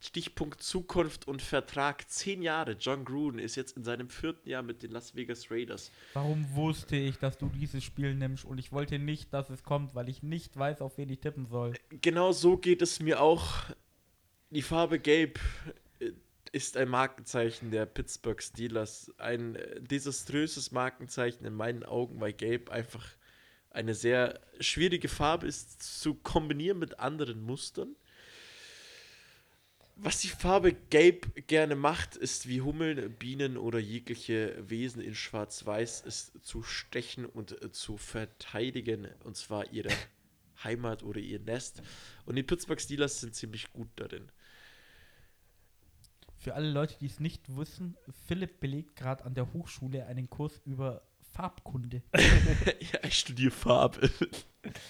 [0.00, 2.72] Stichpunkt Zukunft und Vertrag, zehn Jahre.
[2.78, 5.90] John Gruden ist jetzt in seinem vierten Jahr mit den Las Vegas Raiders.
[6.12, 9.94] Warum wusste ich, dass du dieses Spiel nimmst und ich wollte nicht, dass es kommt,
[9.94, 11.74] weil ich nicht weiß, auf wen ich tippen soll.
[12.02, 13.46] Genau so geht es mir auch.
[14.50, 15.40] Die Farbe Gelb
[15.98, 16.12] äh,
[16.52, 19.12] ist ein Markenzeichen der Pittsburgh Steelers.
[19.18, 23.04] Ein äh, desaströses Markenzeichen in meinen Augen, weil Gelb einfach
[23.70, 27.96] eine sehr schwierige Farbe ist zu kombinieren mit anderen Mustern.
[29.98, 36.02] Was die Farbe Gelb gerne macht, ist wie Hummeln, Bienen oder jegliche Wesen in Schwarz-Weiß,
[36.02, 39.88] ist zu stechen und äh, zu verteidigen, und zwar ihre
[40.62, 41.82] Heimat oder ihr Nest.
[42.26, 44.30] Und die Pittsburgh Steelers sind ziemlich gut darin.
[46.36, 50.60] Für alle Leute, die es nicht wissen, Philipp belegt gerade an der Hochschule einen Kurs
[50.66, 51.02] über
[51.36, 52.02] Farbkunde.
[52.16, 54.10] ja, ich studiere Farbe.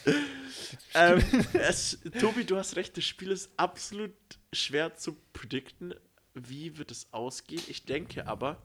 [0.94, 1.22] ähm,
[1.54, 4.14] es, Tobi, du hast recht, das Spiel ist absolut
[4.52, 5.94] schwer zu predikten.
[6.34, 7.62] Wie wird es ausgehen?
[7.66, 8.62] Ich denke aber,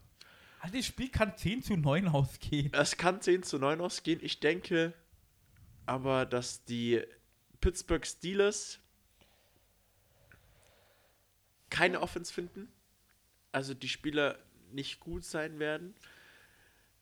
[0.60, 2.72] Also das Spiel kann 10 zu 9 ausgehen.
[2.74, 4.20] es kann 10 zu 9 ausgehen.
[4.22, 4.94] Ich denke
[5.88, 7.02] aber, dass die
[7.62, 8.80] Pittsburgh Steelers
[11.72, 12.72] keine Offense finden.
[13.52, 14.38] Also die Spieler
[14.72, 15.96] nicht gut sein werden.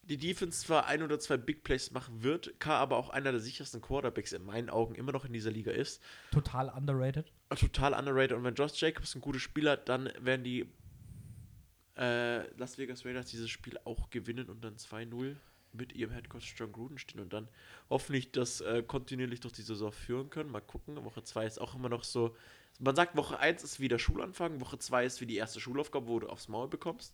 [0.09, 3.39] Die Defense zwar ein oder zwei Big Plays machen wird, K aber auch einer der
[3.39, 6.01] sichersten Quarterbacks in meinen Augen immer noch in dieser Liga ist.
[6.31, 7.31] Total underrated.
[7.49, 8.35] Total underrated.
[8.35, 10.65] Und wenn Josh Jacobs ein guter Spieler, dann werden die
[11.95, 15.35] äh, Las Vegas Raiders dieses Spiel auch gewinnen und dann 2-0
[15.73, 17.47] mit ihrem Headcoach John Gruden stehen und dann
[17.91, 20.49] hoffentlich das äh, kontinuierlich durch die Saison führen können.
[20.49, 21.03] Mal gucken.
[21.03, 22.35] Woche 2 ist auch immer noch so.
[22.79, 26.19] Man sagt, Woche 1 ist wieder Schulanfang, Woche 2 ist wie die erste Schulaufgabe, wo
[26.19, 27.13] du aufs Maul bekommst.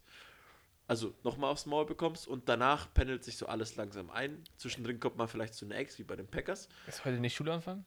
[0.88, 4.44] Also nochmal aufs Maul bekommst und danach pendelt sich so alles langsam ein.
[4.58, 6.70] Zwischendrin kommt man vielleicht zu einer Ex wie bei den Packers.
[6.88, 7.86] Ist heute nicht Schulanfang?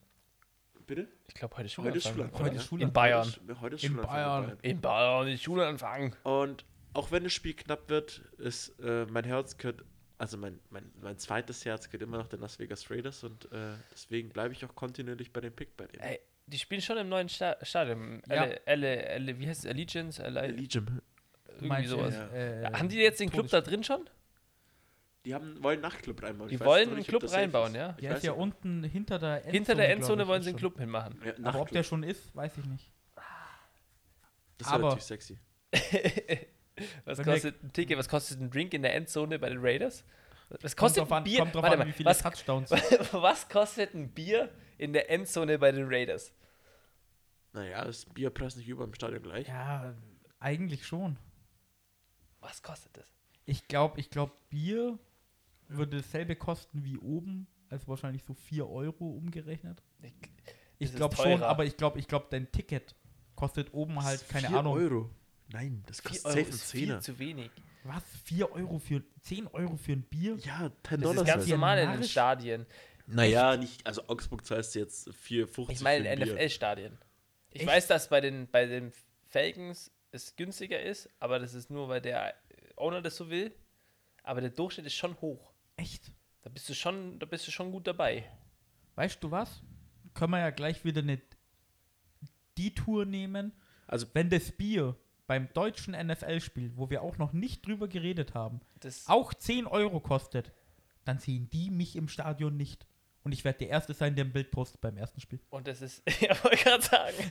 [0.87, 1.07] Bitte?
[1.29, 2.31] Ich glaube, heute ist Heute ist Schulanfang.
[2.31, 2.45] Schulanfang.
[2.47, 2.89] Heute ist Schulanfang.
[2.89, 3.61] In Bayern.
[3.61, 4.15] Heute ist, ist In Schulanfang
[4.47, 4.59] Bayern.
[4.63, 6.17] In Bayern ist Schulanfang.
[6.25, 9.85] Und auch wenn das Spiel knapp wird, ist äh, mein Herz gehört,
[10.17, 13.75] also mein, mein, mein zweites Herz geht immer noch den Las Vegas Raiders und äh,
[13.93, 16.01] deswegen bleibe ich auch kontinuierlich bei dem Pick bei dem.
[16.01, 18.23] Ey, die spielen schon im neuen Sta Stadion.
[18.27, 18.45] Ja.
[18.45, 19.71] Elle, Elle, Elle, wie heißt es?
[19.71, 20.27] Allegiance?
[20.27, 21.03] Legion.
[21.63, 22.15] Irgendwie sowas.
[22.15, 24.09] äh, Haben die jetzt den Club da drin schon?
[25.25, 26.49] Die haben, wollen einen Nachtclub reinbauen.
[26.49, 27.77] Die wollen einen Club das reinbauen, ist.
[27.77, 27.97] ja?
[28.11, 28.41] Weiß ist ja nicht.
[28.41, 29.53] unten hinter der Endzone.
[29.53, 30.59] Hinter der Endzone ich, wollen ist sie einen.
[30.59, 31.21] Club hinmachen.
[31.25, 32.91] Ja, Aber ob der schon ist, weiß ich nicht.
[34.59, 35.39] das wäre aber- natürlich sexy.
[37.05, 37.99] Was Wenn kostet ein Ticket?
[37.99, 40.05] Was kostet ein Drink in der Endzone bei den Raiders?
[40.49, 41.39] Was Kommt kostet drauf ein an, Bier?
[41.41, 42.71] kommt drauf Warte an wie viele was, Touchdowns.
[43.13, 46.33] was kostet ein Bier in der Endzone bei den Raiders?
[47.53, 49.49] Naja, ist Bierpreis nicht über im Stadion gleich.
[49.49, 49.95] Ja,
[50.39, 51.19] eigentlich schon.
[52.41, 53.07] Was kostet das?
[53.45, 54.99] Ich glaube, ich glaub, Bier
[55.69, 59.83] würde dasselbe kosten wie oben, also wahrscheinlich so 4 Euro umgerechnet.
[60.03, 60.13] Ich,
[60.79, 62.95] Ich glaube schon, aber ich glaube, ich glaube, dein Ticket
[63.35, 64.75] kostet oben halt, keine Ahnung.
[64.75, 65.11] Euro.
[65.51, 67.51] Nein, das 4 kostet Euro safe einen ist viel zu wenig.
[67.85, 68.03] Was?
[68.25, 70.37] 4 Euro für 10 Euro für ein Bier?
[70.45, 71.23] Ja, 10 Das Dollar.
[71.23, 72.05] ist ganz ja normal in den.
[72.05, 72.67] Stadien.
[73.07, 76.21] Naja, nicht, also Augsburg zahlst du jetzt 4,50 Ich meine in.
[76.21, 76.99] NFL-Stadien.
[77.53, 77.69] Ich Echt?
[77.71, 78.93] weiß, dass bei den, bei den
[79.27, 82.35] Falcons es günstiger ist, aber das ist nur, weil der
[82.77, 83.55] Owner das so will.
[84.23, 85.53] Aber der Durchschnitt ist schon hoch.
[85.77, 86.13] Echt?
[86.43, 88.25] Da bist du schon, da bist du schon gut dabei.
[88.95, 89.63] Weißt du was?
[90.15, 91.21] Können wir ja gleich wieder eine
[92.59, 93.53] die Tour nehmen.
[93.87, 98.61] Also Wenn das Bier beim deutschen NFL-Spiel, wo wir auch noch nicht drüber geredet haben,
[98.81, 100.53] Das, auch 10 Euro kostet,
[101.05, 102.87] dann sehen die mich im Stadion nicht.
[103.29, 105.39] Und ich werde der Erste sein, der ein Bild postet beim ersten Spiel.
[105.51, 107.15] und das ist, ja, wollte gerade sagen.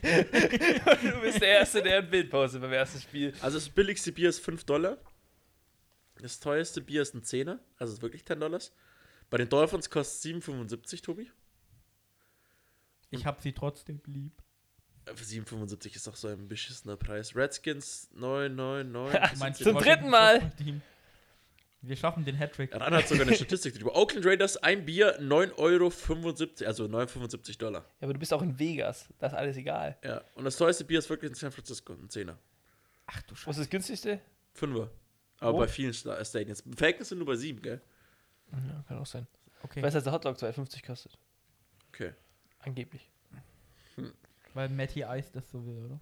[1.02, 3.34] du bist der Erste, der ein Bild postet beim ersten Spiel.
[3.40, 4.96] Also das billigste Bier ist 5 Dollar.
[6.22, 8.72] Das teuerste Bier ist ein Zehner, also ist wirklich 10 Dollars.
[9.28, 11.28] Bei den Dolphins kostet es 7,75, Tobi.
[13.10, 14.40] Ich habe sie trotzdem lieb.
[15.06, 17.34] Äh, Für 7,75 ist auch so ein beschissener Preis.
[17.34, 19.32] Redskins 9,99.
[19.32, 20.52] Du meinst Zum dritten Mal.
[20.58, 20.80] Team.
[21.80, 22.74] Wir schaffen den Hattrick.
[22.74, 23.94] Ran hat sogar eine Statistik drüber.
[23.96, 27.82] Oakland Raiders, ein Bier 9,75 Euro, also 9,75 Dollar.
[28.00, 29.08] Ja, aber du bist auch in Vegas.
[29.18, 29.96] Das ist alles egal.
[30.02, 32.36] Ja, und das teuerste Bier ist wirklich in San Francisco, ein Zehner.
[33.06, 33.50] Ach du Was Scheiße.
[33.50, 34.20] ist das günstigste?
[34.54, 34.90] Fünfer.
[35.38, 35.58] Aber Wo?
[35.58, 36.64] bei vielen Sta- Stadions.
[36.76, 37.80] Falcons sind nur bei 7, gell?
[38.50, 39.26] Ja, kann auch sein.
[39.62, 39.78] Okay.
[39.78, 41.16] Ich weiß, dass der Hotdog 2,50 kostet.
[41.92, 42.12] Okay.
[42.60, 43.08] Angeblich.
[44.54, 46.00] Weil Matty Ice das so will, oder?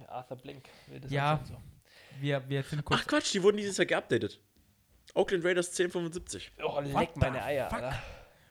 [0.00, 1.32] Ja, Arthur Blink will das Ja.
[1.34, 1.62] anscheinend
[2.20, 3.00] Wir, wir sind kurz.
[3.02, 4.38] Ach Quatsch, die wurden dieses Jahr geupdatet.
[5.16, 6.50] Oakland Raiders 10,75.
[6.58, 6.68] so.
[6.68, 7.82] Oh, leck What meine Eier, fuck?
[7.82, 8.02] Alter.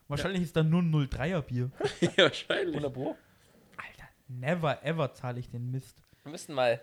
[0.07, 1.71] Wahrscheinlich ist da nur ein 03er Bier.
[2.01, 2.75] ja, wahrscheinlich.
[2.75, 3.15] 100 Pro?
[3.77, 6.01] Alter, never ever zahle ich den Mist.
[6.23, 6.81] Wir müssen mal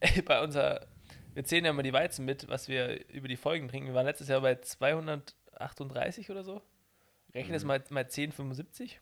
[0.26, 0.86] bei unser.
[1.32, 3.88] Wir zählen ja mal die Weizen mit, was wir über die Folgen trinken.
[3.88, 6.62] Wir waren letztes Jahr bei 238 oder so.
[7.34, 8.92] Rechne es mal, mal 10,75.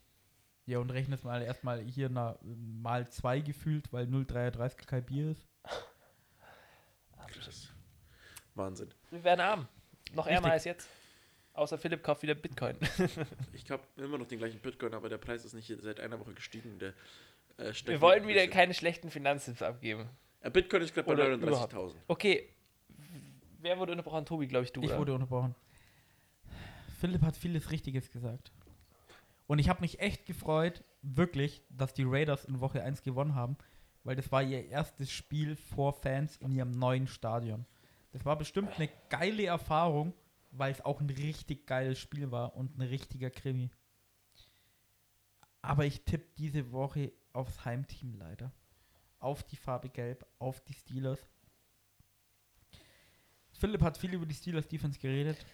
[0.67, 5.31] Ja, und rechne es mal erstmal hier na, mal zwei gefühlt, weil 0,33 kein Bier
[5.31, 5.47] ist.
[7.29, 7.73] Krass.
[8.55, 8.93] Wahnsinn.
[9.11, 9.69] Wir werden arm.
[10.15, 10.89] Noch ärmer als jetzt.
[11.55, 12.77] Außer Philipp kauft wieder Bitcoin.
[13.53, 16.35] Ich habe immer noch den gleichen Bitcoin, aber der Preis ist nicht seit einer Woche
[16.35, 16.79] gestiegen.
[16.81, 16.95] Der,
[17.59, 20.09] äh, Wir wollen wieder keine schlechten Finanztipps abgeben.
[20.41, 21.95] Äh, Bitcoin ist gerade bei Oder 39.000.
[22.09, 22.49] Okay.
[23.61, 24.27] Wer wurde unterbrochen?
[24.27, 24.83] Tobi, glaube ich, du.
[24.83, 24.99] Ich oder?
[24.99, 25.55] wurde unterbrochen.
[26.99, 28.53] Philipp hat vieles Richtiges gesagt.
[29.47, 33.57] Und ich habe mich echt gefreut, wirklich, dass die Raiders in Woche 1 gewonnen haben,
[34.03, 37.67] weil das war ihr erstes Spiel vor Fans in ihrem neuen Stadion.
[38.15, 40.15] Das war bestimmt eine geile Erfahrung,
[40.53, 43.73] weil es auch ein richtig geiles Spiel war und ein richtiger Krimi.
[45.63, 48.53] Aber ich tippe diese Woche aufs Heimteam leider.
[49.19, 51.19] Auf die Farbe Gelb, auf die Steelers.
[53.51, 55.45] Philipp hat viel über die Steelers Defense geredet.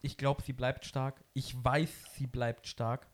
[0.00, 1.24] Ich glaube, sie bleibt stark.
[1.32, 3.08] Ich weiß, sie bleibt stark.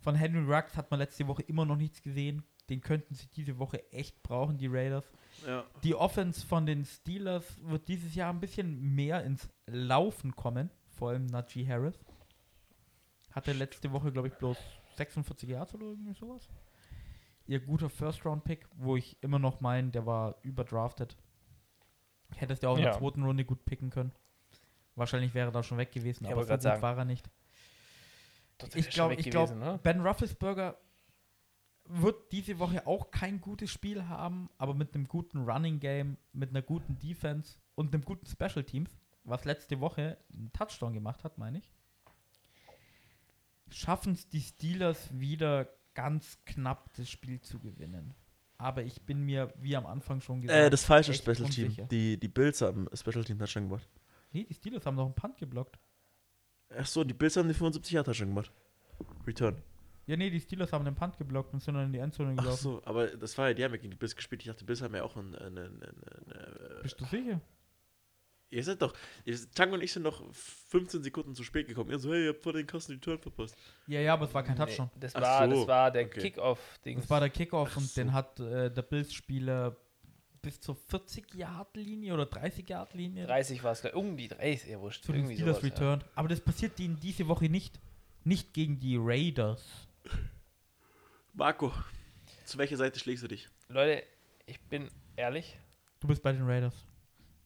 [0.00, 2.44] Von Henry Ruggs hat man letzte Woche immer noch nichts gesehen.
[2.68, 5.10] Den könnten sie diese Woche echt brauchen, die Raiders.
[5.46, 5.64] Ja.
[5.82, 10.70] Die Offense von den Steelers wird dieses Jahr ein bisschen mehr ins Laufen kommen.
[10.96, 11.98] Vor allem Najee Harris.
[13.32, 14.56] Hatte letzte Woche, glaube ich, bloß
[14.96, 16.48] 46 Yards oder irgendwie sowas.
[17.46, 21.16] Ihr guter First-Round-Pick, wo ich immer noch meine, der war überdraftet.
[22.34, 22.90] Hättest du auch in Ja.
[22.90, 24.12] der zweiten Runde gut picken können.
[24.94, 26.82] Wahrscheinlich wäre er da schon weg gewesen, Ja, aber so gut sagen.
[26.82, 27.28] war er nicht.
[28.74, 29.78] Ich glaube, ich ne?
[29.82, 30.76] Ben Roethlisberger
[31.88, 36.50] wird diese Woche auch kein gutes Spiel haben, aber mit einem guten Running Game, mit
[36.50, 38.90] einer guten Defense und einem guten Special Teams,
[39.24, 41.72] was letzte Woche einen Touchdown gemacht hat, meine ich,
[43.70, 48.14] schaffen es die Steelers wieder ganz knapp das Spiel zu gewinnen.
[48.58, 51.66] Aber ich bin mir, wie am Anfang schon gesagt, Äh, das falsche Special Team.
[51.66, 51.84] unsicher.
[51.86, 53.88] Die, die Bills haben Special Team Touchdown gemacht.
[54.32, 55.78] Nee, die Steelers haben noch einen Punt geblockt.
[56.70, 58.50] Achso, die Bills haben die 75 Jahre Touchdown gemacht.
[59.26, 59.62] Return.
[60.06, 62.42] Ja, nee, die Steelers haben den Punt geblockt und sind dann in die Endzone Ach
[62.42, 62.62] gelaufen.
[62.62, 64.42] so, aber das war ja, die haben ja gegen die Bills gespielt.
[64.42, 65.34] Ich dachte, die Bills haben ja auch einen.
[65.34, 67.40] einen, einen, einen, einen Bist du sicher?
[68.50, 68.94] ihr seid doch.
[69.24, 71.90] Ihr, Tango und ich sind noch 15 Sekunden zu spät gekommen.
[71.90, 73.56] Ihr so, hey, ihr habt vor den Kosten Return verpasst.
[73.86, 74.90] Ja, ja, aber es war kein Touchdown.
[74.94, 76.20] Nee, das, Ach war, so, das war der okay.
[76.20, 76.98] Kickoff-Ding.
[76.98, 78.00] Das war der Kickoff Ach und so.
[78.00, 79.76] den hat äh, der Bills-Spieler
[80.42, 85.04] bis zur 40-Yard-Linie oder 30-Yard-Linie 30 war es, um die 30, ja wurscht.
[85.04, 85.74] zu den Irgendwie Steelers sowas, ja.
[85.74, 86.04] returned.
[86.14, 87.80] Aber das passiert ihnen diese Woche nicht.
[88.22, 89.88] Nicht gegen die Raiders.
[91.34, 91.72] Marco,
[92.44, 93.48] zu welcher Seite schlägst du dich?
[93.68, 94.04] Leute,
[94.46, 95.58] ich bin ehrlich,
[96.00, 96.74] Du bist bei den Raiders.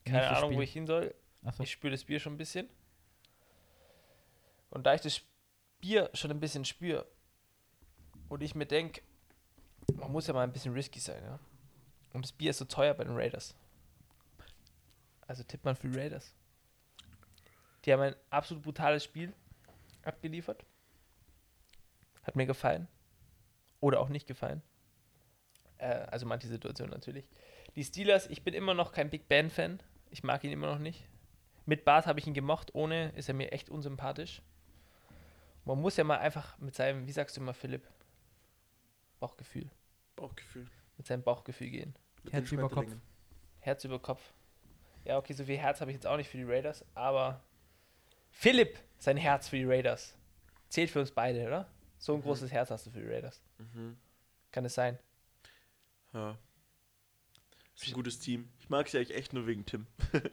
[0.05, 1.15] keine Nächstes Ahnung, wo ich hin soll.
[1.45, 1.63] Achso.
[1.63, 2.69] Ich spüre das Bier schon ein bisschen.
[4.71, 5.21] Und da ich das
[5.81, 7.07] Bier schon ein bisschen spüre
[8.29, 9.03] und ich mir denke,
[9.95, 11.39] man muss ja mal ein bisschen risky sein, ja.
[12.13, 13.55] Und das Bier ist so teuer bei den Raiders.
[15.27, 16.35] Also tippt man für die Raiders.
[17.85, 19.33] Die haben ein absolut brutales Spiel
[20.03, 20.65] abgeliefert.
[22.31, 22.87] Hat mir gefallen.
[23.81, 24.63] Oder auch nicht gefallen.
[25.79, 27.29] Äh, also manche Situationen natürlich.
[27.75, 29.83] Die Steelers, ich bin immer noch kein Big Ben-Fan.
[30.11, 31.09] Ich mag ihn immer noch nicht.
[31.67, 34.43] Mit Bart habe ich ihn gemocht, ohne ist er mir echt unsympathisch.
[35.65, 37.83] Man muss ja mal einfach mit seinem, wie sagst du immer, Philipp?
[39.19, 39.69] Bauchgefühl.
[40.15, 40.69] Bauchgefühl.
[40.99, 41.97] Mit seinem Bauchgefühl gehen.
[42.23, 42.95] Mit Herz über Kopf.
[43.59, 44.23] Herz über Kopf.
[45.05, 47.43] Ja, okay, so viel Herz habe ich jetzt auch nicht für die Raiders, aber
[48.31, 50.17] Philipp, sein Herz für die Raiders.
[50.69, 51.69] Zählt für uns beide, oder?
[52.01, 53.43] So ein großes Herz hast du für die Raiders.
[53.59, 53.97] Mhm.
[54.53, 54.99] Kann es sein?
[56.15, 56.37] Ja.
[57.77, 58.49] Ist ein gutes Team.
[58.59, 59.87] Ich mag sie eigentlich echt nur wegen Tim.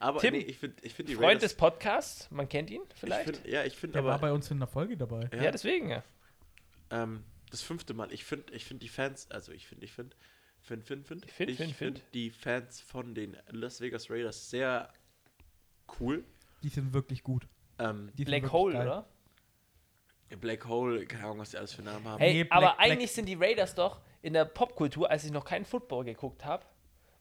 [0.00, 2.82] Aber Tim, nee, ich finde ich find die Freund Raiders, des Podcasts, man kennt ihn
[2.92, 3.24] ich vielleicht.
[3.36, 5.30] find, Ja, ich finde Der war aber bei uns in der Folge dabei.
[5.32, 5.44] ja.
[5.44, 6.02] ja, deswegen, ja.
[6.90, 8.12] ähm, das fünfte Mal.
[8.12, 10.14] Ich finde ich find die Fans, also ich finde, ich finde,
[10.60, 12.14] find, find, find, Ich find, ich find, find find.
[12.14, 14.92] die Fans von den Las Vegas Raiders sehr
[16.00, 16.24] cool.
[16.62, 17.46] Die sind wirklich gut.
[17.78, 18.86] Ähm, Die sind Black wirklich Hole, geil.
[18.88, 19.08] oder?
[20.36, 22.18] Black Hole, keine Ahnung, was die alles für Namen haben.
[22.18, 25.30] Hey, Nee, Black- aber Black- eigentlich sind die Raiders doch in der Popkultur, als ich
[25.32, 26.64] noch keinen Football geguckt habe,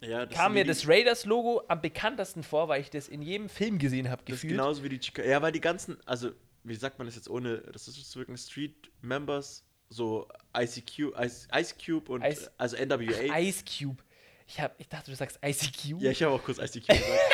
[0.01, 4.09] ja, kam mir das Raiders-Logo am bekanntesten vor, weil ich das in jedem Film gesehen
[4.09, 4.51] habe, das ist gefühlt.
[4.59, 5.27] genauso wie die Chicago.
[5.29, 6.31] Ja, weil die ganzen, also,
[6.63, 11.47] wie sagt man das jetzt ohne, das ist so wirklich Street Members, so ICQ, Ice,
[11.55, 13.37] Ice Cube und Ice- also NWA.
[13.39, 14.03] Ice Cube.
[14.45, 16.01] Ich, hab, ich dachte, du sagst ICQ.
[16.01, 17.32] Ja, ich habe auch kurz ICQ gesagt.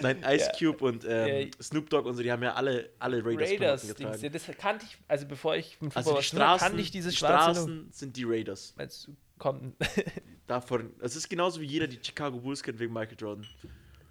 [0.00, 0.72] Nein, Ice Ja.
[0.72, 1.62] Cube und ähm, Ja.
[1.62, 3.60] Snoop Dogg und so, die haben ja alle, alle Raiders, Raiders.
[3.82, 4.10] Raiders Dings.
[4.20, 4.32] Getragen.
[4.32, 7.18] das kannte ich, also bevor ich mit Also Football die Straßen, kannte ich dieses die
[7.18, 7.70] schwarze Logo.
[7.72, 8.74] Straßen sind die Raiders.
[8.76, 9.74] Meinst du, kommt.
[10.46, 13.46] Davon, es ist genauso wie jeder die Chicago Bulls kennt wegen Michael Jordan.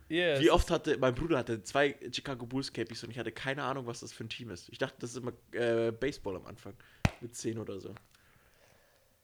[0.10, 0.40] yes.
[0.42, 3.86] Wie oft hatte, mein Bruder hatte zwei Chicago Bulls Cappies und ich hatte keine Ahnung,
[3.88, 4.70] was das für ein Team ist.
[4.70, 6.74] Ich dachte, das ist immer äh, Baseball am Anfang.
[7.20, 7.94] Mit 10 oder so.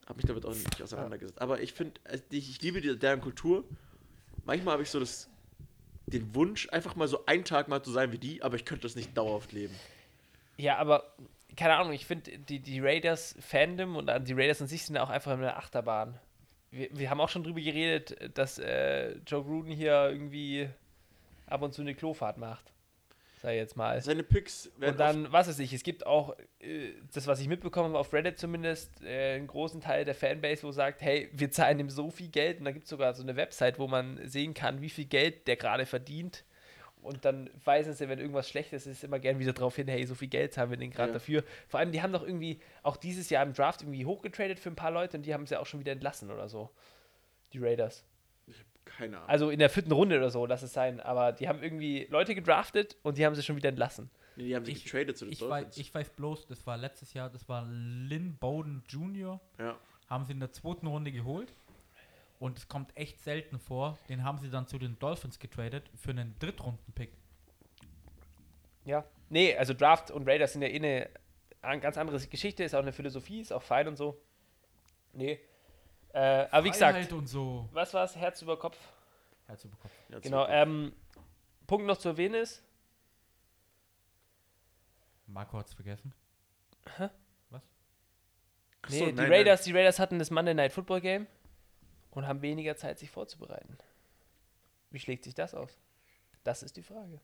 [0.06, 1.42] Hab mich damit auch nicht auseinandergesetzt.
[1.42, 3.66] Aber ich finde, ich, ich liebe die, deren Kultur.
[4.46, 5.30] Manchmal habe ich so das,
[6.08, 8.84] den Wunsch, einfach mal so einen Tag mal zu sein wie die, aber ich könnte
[8.84, 9.76] das nicht dauerhaft leben.
[10.58, 11.14] Ja, aber
[11.56, 15.34] keine Ahnung, ich finde die, die Raiders-Fandom und die Raiders an sich sind auch einfach
[15.34, 16.18] in der Achterbahn.
[16.72, 20.70] Wir, wir haben auch schon drüber geredet, dass äh, Joe Gruden hier irgendwie
[21.46, 22.72] ab und zu eine Klofahrt macht.
[23.42, 24.02] Sei jetzt mal.
[24.02, 27.48] Seine Picks werden Und dann, was weiß ich, es gibt auch, äh, das, was ich
[27.48, 31.52] mitbekommen habe auf Reddit zumindest, äh, einen großen Teil der Fanbase, wo sagt, hey, wir
[31.52, 32.58] zahlen ihm so viel Geld.
[32.60, 35.48] Und da gibt es sogar so eine Website, wo man sehen kann, wie viel Geld
[35.48, 36.46] der gerade verdient.
[37.04, 40.16] Und dann weisen sie, wenn irgendwas Schlechtes ist, immer gern wieder darauf hin, hey, so
[40.16, 41.14] viel Geld zahlen wir den gerade Ja.
[41.14, 41.44] dafür.
[41.68, 44.76] Vor allem, die haben doch irgendwie auch dieses Jahr im Draft irgendwie hochgetradet für ein
[44.76, 46.72] paar Leute und die haben sie auch schon wieder entlassen oder so.
[47.54, 48.04] Die Raiders.
[48.98, 49.30] Keine Ahnung.
[49.30, 51.00] Also in der vierten Runde oder so, lass es sein.
[51.00, 54.10] Aber die haben irgendwie Leute gedraftet und die haben sie schon wieder entlassen.
[54.36, 55.68] nee, die haben sich Ich- getradet zu den Ich Dolphins.
[55.70, 59.40] weiß, ich weiß bloß, das war letztes Jahr, das war Lynn Bowden Jr.
[59.60, 59.76] ja.
[60.10, 61.54] haben sie in der zweiten Runde geholt.
[62.40, 63.98] Und es kommt echt selten vor.
[64.10, 67.12] Den haben sie dann zu den Dolphins getradet für einen Drittrunden-Pick.
[68.86, 69.04] Ja.
[69.30, 71.10] Nee, also Draft und Raiders sind ja eh eine
[71.62, 74.22] an- ganz andere Geschichte, ist auch eine Philosophie, ist auch fein und so.
[75.14, 75.40] Nee.
[76.18, 77.70] Äh, aber wie gesagt, so.
[77.74, 78.16] was war's?
[78.16, 78.78] Herz über Kopf.
[79.46, 79.92] Herz über Kopf.
[80.10, 80.46] Ja, Genau.
[80.46, 80.50] zurück.
[80.52, 80.94] Ähm,
[81.68, 82.64] Punkt noch zu erwähnen ist,
[85.28, 86.14] Marco hat's vergessen.
[86.98, 87.12] Ach
[88.90, 91.28] nee, so, die, nein, Raiders, die Raiders hatten das Monday Night Football Game
[92.12, 93.78] und haben weniger Zeit, sich vorzubereiten.
[94.90, 95.78] Wie schlägt sich das aus?
[96.44, 97.22] Das ist die Frage.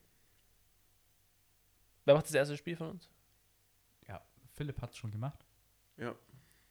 [2.06, 3.10] Wer macht das erste Spiel von uns?
[4.08, 4.22] Ja,
[4.52, 5.46] Philipp hat's schon gemacht.
[5.98, 6.14] Ja.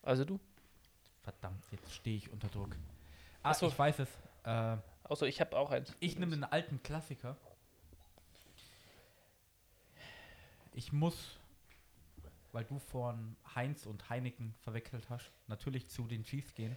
[0.02, 0.38] Also du?
[1.22, 2.74] Verdammt, jetzt stehe ich unter Druck.
[3.42, 3.68] Ah, Ach so.
[3.68, 4.08] ich weiß es.
[4.44, 5.94] Äh, Außer ich habe auch eins.
[6.00, 7.36] ich nehme den alten Klassiker.
[10.74, 11.36] Ich muss,
[12.52, 16.76] weil du vorhin Heinz und Heineken verwechselt hast, natürlich zu den Chiefs gehen.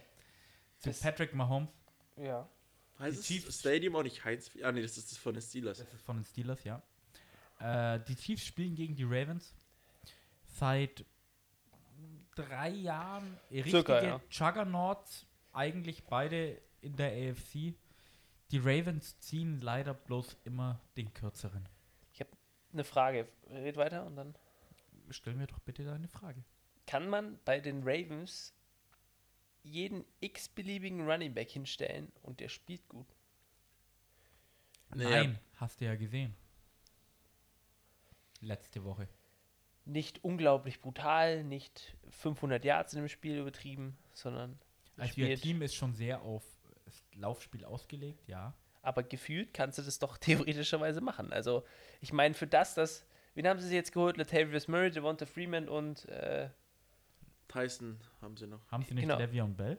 [0.78, 1.70] Zu Das- Patrick Mahomes.
[2.16, 2.48] Ja.
[2.98, 4.50] Heißt Die es Chiefs- Stadium auch nicht Heinz?
[4.62, 5.78] Ah, nee, das ist das von den Steelers.
[5.78, 6.82] Das ist von den Steelers, ja.
[7.58, 9.54] Äh, die Chiefs spielen gegen die Ravens
[10.46, 11.04] seit
[12.36, 13.36] drei Jahren.
[13.50, 14.20] Richtige Circa, ja.
[14.30, 17.74] Juggernauts, eigentlich beide in der AFC.
[18.52, 21.68] Die Ravens ziehen leider bloß immer den kürzeren.
[22.76, 23.26] Eine Frage.
[23.48, 24.34] Red weiter und dann.
[25.08, 26.44] Stell mir doch bitte deine Frage.
[26.86, 28.54] Kann man bei den Ravens
[29.62, 33.06] jeden x-beliebigen Running Back hinstellen und der spielt gut?
[34.90, 35.08] Naja.
[35.08, 36.34] Nein, hast du ja gesehen.
[38.40, 39.08] Letzte Woche.
[39.86, 44.58] Nicht unglaublich brutal, nicht 500 Yards in dem Spiel übertrieben, sondern
[44.96, 46.44] Also ihr Team ist schon sehr auf
[46.84, 48.52] das Laufspiel ausgelegt, ja.
[48.82, 51.32] aber gefühlt kannst du das doch theoretischerweise machen.
[51.32, 51.64] Also,
[52.00, 53.06] ich meine, für das, dass.
[53.34, 54.16] Wen haben sie jetzt geholt?
[54.16, 56.06] Latavius Murray, Devonta Freeman und.
[56.08, 56.50] Äh,
[57.48, 58.60] Tyson haben sie noch.
[58.70, 59.18] Haben sie nicht Genau.
[59.18, 59.78] Le'Veon Bell?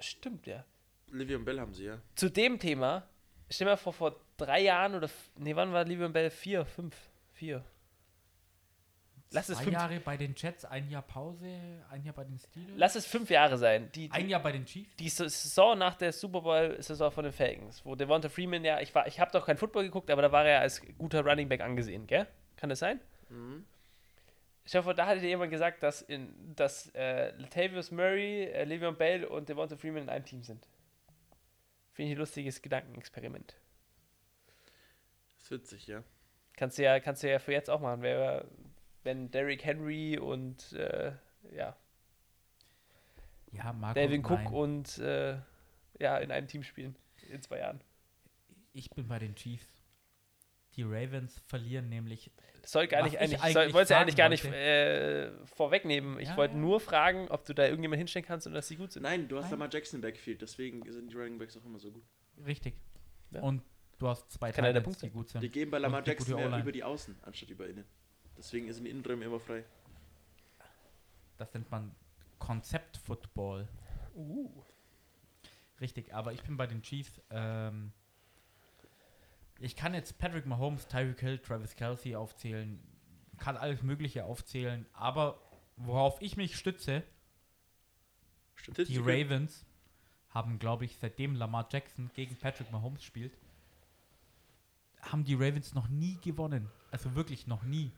[0.00, 0.64] stimmt, ja.
[1.10, 1.98] Livion Bell haben sie, ja.
[2.14, 3.08] Zu dem Thema,
[3.50, 5.08] stell mal vor, vor drei Jahren oder.
[5.36, 6.30] Nee, wann war Livion Bell?
[6.30, 6.94] Vier, fünf,
[7.32, 7.64] vier.
[9.30, 11.46] Lass es fünf, Jahre bei den Jets, ein Jahr Pause,
[11.90, 12.72] ein Jahr bei den Steelers.
[12.76, 13.90] lass es fünf Jahre sein.
[13.92, 14.96] Die, ein die, Jahr bei den Chiefs.
[14.96, 19.06] die Saison nach der Super Bowl-Saison von den Falcons, wo Devonta Freeman ja, ich, war-
[19.06, 21.60] ich habe doch kein Football geguckt, aber da war er ja als guter Running Back
[21.60, 22.26] angesehen, gell?
[22.56, 23.00] Kann das sein?
[23.28, 23.66] Mhm.
[24.64, 28.92] Ich hoffe, da hatte dir jemand gesagt, dass, in, dass äh, Latavius Murray, äh, Le'Veon
[28.92, 30.66] Bell und Devonta Freeman in einem Team sind.
[31.92, 33.56] Finde ich ein lustiges Gedankenexperiment.
[35.38, 36.02] ist witzig, ja.
[36.56, 38.02] Kannst du ja, kannst du ja für jetzt auch machen.
[38.02, 38.44] Wer,
[39.08, 41.12] wenn Derrick Henry und äh,
[41.56, 41.74] ja,
[43.52, 44.46] Ja, Marco, Dalvin Cook nein.
[44.52, 45.38] und äh,
[45.98, 46.94] ja, in einem Team spielen
[47.30, 47.80] in zwei Jahren.
[48.74, 49.66] Ich bin bei den Chiefs.
[50.76, 52.30] Die Ravens verlieren nämlich.
[52.60, 56.20] Das soll gar nicht ich eigentlich, eigentlich soll, wollte ja eigentlich gar nicht äh, vorwegnehmen.
[56.20, 56.60] Ich Ja, wollte ja.
[56.60, 59.04] nur fragen, ob du da irgendjemand hinstellen kannst und dass sie gut sind.
[59.04, 59.52] Nein, du hast Nein.
[59.52, 62.04] Lamar Jackson Backfield, deswegen sind die Running Backs auch immer so gut.
[62.44, 62.74] Richtig.
[63.30, 63.40] Ja.
[63.40, 63.62] Und
[63.98, 65.40] du hast zwei Punkt die gut sind.
[65.40, 67.86] Die gehen bei Lamar Jackson mehr über die Außen, anstatt über innen.
[68.38, 69.64] Deswegen sind die Innenräume immer frei.
[71.36, 71.94] Das nennt man
[72.38, 73.68] Konzept-Football.
[74.14, 74.62] Uh.
[75.80, 77.20] Richtig, aber ich bin bei den Chiefs.
[77.30, 77.92] Ähm,
[79.58, 82.80] ich kann jetzt Patrick Mahomes, Tyreek Hill, Travis Kelsey aufzählen,
[83.38, 85.40] kann alles Mögliche aufzählen, aber
[85.76, 87.02] worauf ich mich stütze,
[88.76, 88.98] die.
[88.98, 89.64] Ravens
[90.30, 93.36] haben, glaube ich, seitdem Lamar Jackson gegen Patrick Mahomes spielt,
[95.00, 96.70] haben die Ravens noch nie gewonnen.
[96.90, 97.92] Also wirklich noch nie.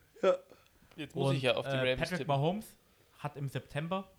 [0.96, 2.34] Jetzt muss Und, ich ja auf die äh, Ravens Patrick tippen.
[2.34, 2.76] Mahomes
[3.18, 4.10] hat im September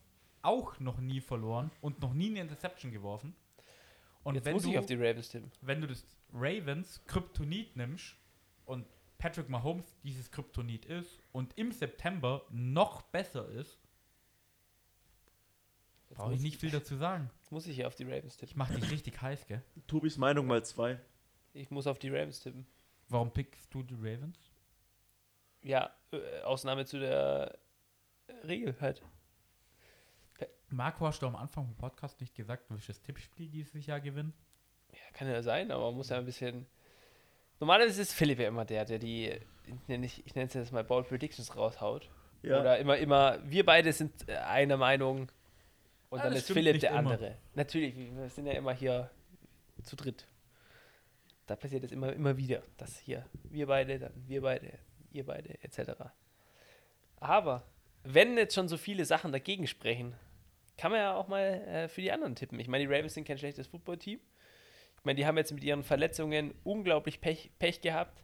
[0.42, 3.36] auch noch nie verloren und noch nie eine Interception geworfen.
[4.24, 5.52] Und Jetzt wenn muss du, ich auf die Ravens tippen.
[5.62, 8.16] wenn du das Ravens Kryptonit nimmst
[8.66, 8.86] und
[9.18, 13.80] Patrick Mahomes dieses Kryptonit ist und im September noch besser ist,
[16.10, 17.30] brauche ich nicht viel dazu sagen.
[17.40, 18.58] Jetzt muss ich ja auf die Ravens Ich tippen.
[18.58, 19.64] mache dich richtig heiß, gell?
[19.88, 21.00] Tobis Meinung mal zwei.
[21.54, 22.66] Ich muss auf die Ravens tippen.
[23.10, 24.38] Warum pickst du die Ravens?
[25.64, 27.58] Ja, äh, Ausnahme zu der
[28.48, 29.02] Regel halt.
[30.70, 34.00] Marco, hast du am Anfang vom Podcast nicht gesagt, du willst das Tippspiel dieses Jahr
[34.00, 34.34] gewinnen?
[34.92, 36.66] Ja, kann ja sein, aber man muss ja ein bisschen.
[37.60, 39.30] Normalerweise ist Philipp ja immer der, der die,
[39.66, 42.10] ich nenne ich, ich nenne es jetzt mal Bold Predictions raushaut.
[42.44, 45.32] Oder immer, immer, wir beide sind äh, einer Meinung
[46.10, 47.12] und Ah, dann ist Philipp der immer.
[47.12, 47.38] andere.
[47.54, 49.12] Natürlich, wir wir sind ja immer hier
[49.84, 50.28] zu dritt.
[51.46, 54.80] Da passiert es immer, immer wieder, dass hier wir beide, dann wir beide,
[55.12, 55.92] ihr beide, etc.
[57.18, 57.64] Aber
[58.04, 60.16] wenn jetzt schon so viele Sachen dagegen sprechen,
[60.78, 62.60] kann man ja auch mal äh, für die anderen tippen.
[62.60, 64.20] Ich meine, die Ravens sind kein schlechtes Footballteam.
[64.98, 68.24] Ich meine, die haben jetzt mit ihren Verletzungen unglaublich Pech, Pech gehabt.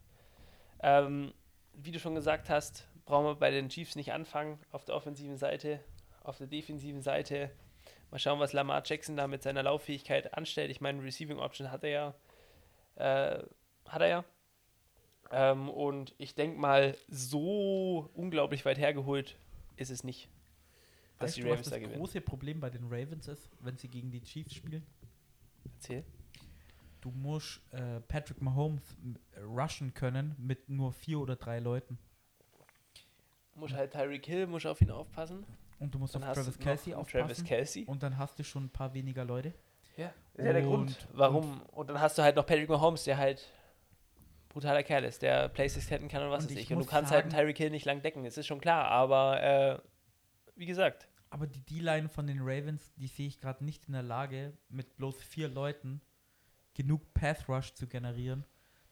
[0.82, 1.34] Ähm,
[1.74, 5.38] wie du schon gesagt hast, brauchen wir bei den Chiefs nicht anfangen auf der offensiven
[5.38, 5.80] Seite,
[6.24, 7.52] auf der defensiven Seite.
[8.12, 10.72] Mal schauen, was Lamar Jackson da mit seiner Lauffähigkeit anstellt.
[10.72, 12.16] Ich meine, Receiving Option hat er ja.
[12.96, 13.44] Äh,
[13.88, 14.26] hat er ja.
[15.32, 19.38] Ähm, und ich denke mal, so unglaublich weit hergeholt
[19.76, 20.30] ist es nicht,
[21.20, 22.00] dass Weißt die du, was Ravens da das gewinnen.
[22.00, 24.86] große Problem bei den Ravens ist, wenn sie gegen die Chiefs spielen?
[25.66, 26.04] Erzähl.
[27.02, 28.82] Du musst äh, Patrick Mahomes
[29.46, 31.98] rushen können mit nur vier oder drei Leuten.
[33.56, 35.44] Muss halt Tyreek Hill, muss auf ihn aufpassen.
[35.80, 37.20] Und du musst Dann auf Travis Kelsey aufpassen.
[37.28, 37.84] Travis Kelsey.
[37.86, 39.54] Und dann hast du schon ein paar weniger Leute.
[39.96, 41.62] Ja, ist ja der Grund, Und- warum.
[41.72, 43.48] Und, dann hast du halt noch Patrick Mahomes, der halt
[44.60, 46.72] brutaler Kerl ist, der Plays extenden kann und was Und weiß ich.
[46.74, 48.86] Und du kannst halt einen sagen- Tyreek Hill nicht lang decken, das ist schon klar.
[48.90, 49.80] Aber äh,
[50.56, 54.02] wie gesagt, Aber die D-Line von den Ravens, die sehe ich gerade nicht in der
[54.04, 56.02] Lage, mit bloß vier Leuten
[56.74, 58.46] genug Path Rush zu generieren,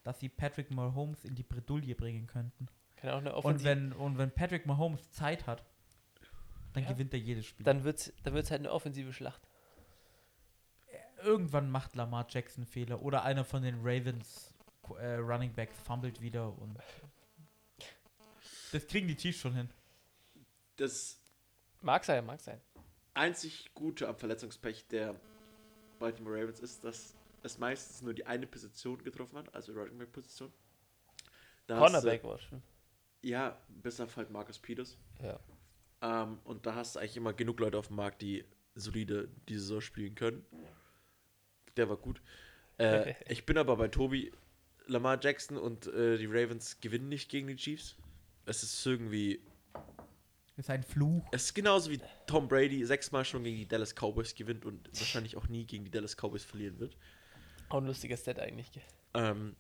[0.04, 2.68] dass sie Patrick Mahomes in die Bredouille bringen könnten.
[2.98, 5.64] kann auch eine Und wenn, und wenn Patrick Mahomes Zeit hat,
[6.74, 6.92] dann Ja.
[6.92, 7.64] gewinnt er jedes Spiel.
[7.64, 9.48] dann wird es dann wird's halt eine offensive Schlacht.
[11.24, 14.54] Irgendwann macht Lamar Jackson Fehler oder einer von den Ravens
[14.92, 16.78] äh, Running Backs fummelt wieder und
[18.72, 19.70] das kriegen die Chiefs schon hin.
[20.76, 21.20] Das
[21.82, 22.60] Mag sein, mag sein.
[23.14, 25.16] einzig Gute am Verletzungspech der
[26.00, 30.12] Baltimore Ravens ist, dass es meistens nur die eine Position getroffen hat, also Running Back
[30.12, 30.52] Position.
[31.68, 32.62] Da Cornerback war schon.
[33.22, 34.98] Ja, bis auf halt Marcus Peters.
[35.22, 35.40] Ja.
[36.02, 38.44] Ähm, und da hast du eigentlich immer genug Leute auf dem Markt, die
[38.76, 40.46] solide die Saison spielen können.
[41.78, 42.22] Der war gut.
[42.78, 44.32] Äh, ich bin aber bei Tobi.
[44.88, 47.96] Lamar Jackson und äh, die Ravens gewinnen nicht gegen die Chiefs.
[48.46, 49.42] Es ist irgendwie.
[50.56, 51.26] Das ist ein Fluch.
[51.32, 55.36] Es ist genauso wie Tom Brady sechsmal schon gegen die Dallas Cowboys gewinnt und wahrscheinlich
[55.36, 56.96] auch nie gegen die Dallas Cowboys verlieren wird.
[57.70, 58.72] Auch ein lustiger Stat eigentlich.
[58.72, 58.84] gell?
[59.14, 59.56] Ähm,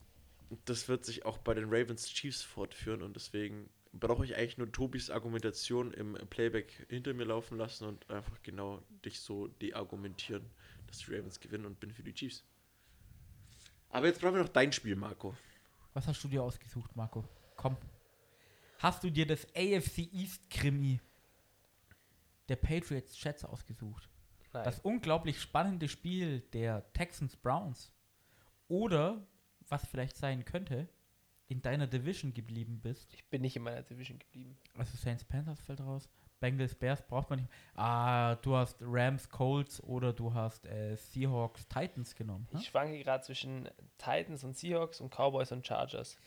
[0.65, 3.69] das wird sich auch bei den Ravens Chiefs fortführen und deswegen
[3.99, 8.81] brauche ich eigentlich nur Tobis Argumentation im Playback hinter mir laufen lassen und einfach genau
[9.03, 10.45] dich so deargumentieren,
[10.87, 12.43] dass die Ravens gewinnen und bin für die Chiefs.
[13.95, 15.33] Aber jetzt brauchen wir noch dein Spiel, Marco.
[15.93, 17.23] Was hast du dir ausgesucht, Marco?
[17.55, 17.77] Komm.
[18.79, 20.99] Hast du dir das AFC East Krimi
[22.49, 24.09] der Patriots Jets ausgesucht?
[24.51, 24.65] Nein.
[24.65, 27.93] Das unglaublich spannende Spiel der Texans Browns.
[28.67, 29.25] Oder,
[29.69, 30.89] was vielleicht sein könnte,
[31.47, 33.13] in deiner Division geblieben bist.
[33.13, 34.57] ich bin nicht in meiner Division geblieben.
[34.77, 36.09] Also Saints Panthers fällt raus.
[36.45, 37.51] Bengals Bears braucht man nicht.
[37.75, 42.47] Ah, du hast Rams Colts oder du hast äh, Seahawks Titans genommen.
[42.51, 42.59] Ne?
[42.59, 43.67] Ich schwanke gerade zwischen
[43.97, 46.19] Titans und Seahawks und Cowboys und Chargers.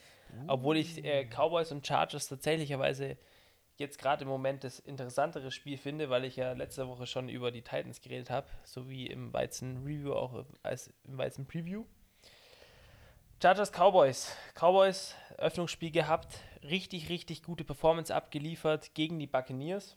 [0.49, 3.17] Obwohl ich äh, Cowboys und Chargers tatsächlicherweise
[3.77, 7.53] jetzt gerade im Moment das interessantere Spiel finde, weil ich ja letzte Woche schon über
[7.53, 11.85] die Titans geredet habe, sowie im Weizen Review auch als im Weizen Preview.
[13.41, 14.35] Chargers Cowboys.
[14.57, 19.97] Cowboys Öffnungsspiel gehabt, richtig richtig gute Performance abgeliefert gegen die Buccaneers.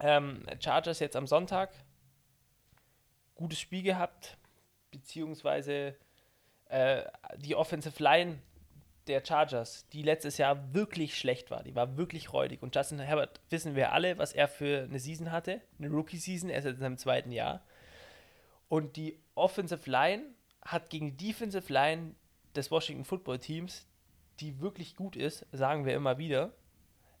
[0.00, 1.72] Ähm, Chargers jetzt am Sonntag
[3.36, 4.36] gutes Spiel gehabt,
[4.90, 5.96] beziehungsweise
[6.68, 7.04] äh,
[7.38, 8.38] die Offensive Line
[9.06, 12.62] der Chargers, die letztes Jahr wirklich schlecht war, die war wirklich räudig.
[12.62, 16.58] Und Justin Herbert wissen wir alle, was er für eine Season hatte, eine Rookie-Season, er
[16.58, 17.64] ist jetzt in seinem zweiten Jahr.
[18.68, 20.24] Und die Offensive Line
[20.62, 22.16] hat gegen die Defensive Line
[22.56, 23.86] des Washington Football Teams,
[24.40, 26.52] die wirklich gut ist, sagen wir immer wieder,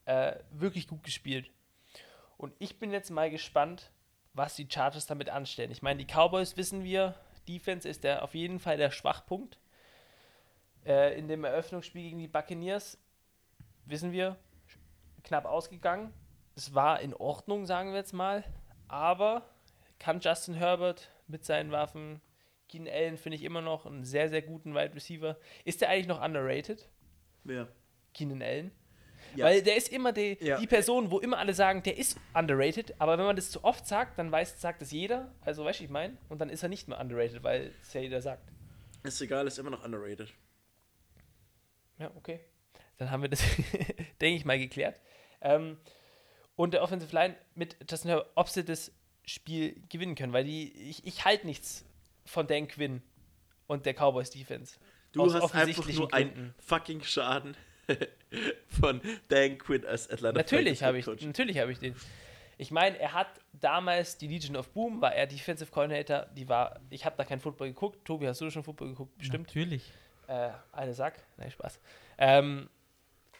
[0.06, 1.50] äh, wirklich gut gespielt.
[2.36, 3.90] Und ich bin jetzt mal gespannt,
[4.34, 5.70] was die Chargers damit anstellen.
[5.70, 7.14] Ich meine, die Cowboys wissen wir,
[7.48, 9.58] Defense ist der auf jeden Fall der Schwachpunkt.
[10.84, 12.98] Äh, in dem Eröffnungsspiel gegen die Buccaneers
[13.86, 14.36] wissen wir,
[15.24, 16.12] knapp ausgegangen.
[16.54, 18.44] Es war in Ordnung, sagen wir jetzt mal.
[18.88, 19.48] Aber
[19.98, 22.20] kann Justin Herbert mit seinen Waffen,
[22.68, 25.36] Keenan Allen finde ich immer noch einen sehr, sehr guten Wide Receiver.
[25.64, 26.88] Ist der eigentlich noch underrated,
[27.44, 27.68] Ja.
[28.12, 28.72] Keenan Allen?
[29.34, 29.46] Ja.
[29.46, 30.58] Weil der ist immer die, Ja.
[30.58, 33.86] die Person, wo immer alle sagen, der ist underrated, aber wenn man das zu oft
[33.86, 36.68] sagt, dann weiß, sagt es jeder, also weißt du, ich meine, und dann ist er
[36.68, 38.50] nicht mehr underrated, weil es ja jeder sagt.
[39.02, 40.32] Ist egal, ist immer noch underrated.
[41.98, 42.40] Ja, okay.
[42.98, 43.40] Dann haben wir das,
[44.20, 45.00] denke ich mal, geklärt.
[45.40, 45.76] Ähm,
[46.54, 48.92] und der Offensive Line mit Justin Herbert, ob sie das
[49.24, 51.84] Spiel gewinnen können, weil die, ich, ich halte nichts
[52.24, 53.02] von Dan Quinn
[53.66, 54.78] und der Cowboys Defense.
[55.12, 56.54] Du hast einfach nur einen Gründen.
[56.60, 57.56] fucking Schaden
[58.80, 61.94] von Dan Quinn als Atlanta Natürlich Falcons habe ich, natürlich habe ich den.
[62.58, 66.80] Ich meine, er hat damals die Legion of Boom, war er Defensive Coordinator, die war,
[66.88, 68.04] ich habe da kein Football geguckt.
[68.04, 69.18] Tobi, hast du schon Football geguckt?
[69.18, 69.48] Bestimmt.
[69.48, 69.92] Natürlich.
[70.26, 71.22] Äh, eine Sack.
[71.36, 71.78] Nein, Spaß.
[72.16, 72.70] Ähm,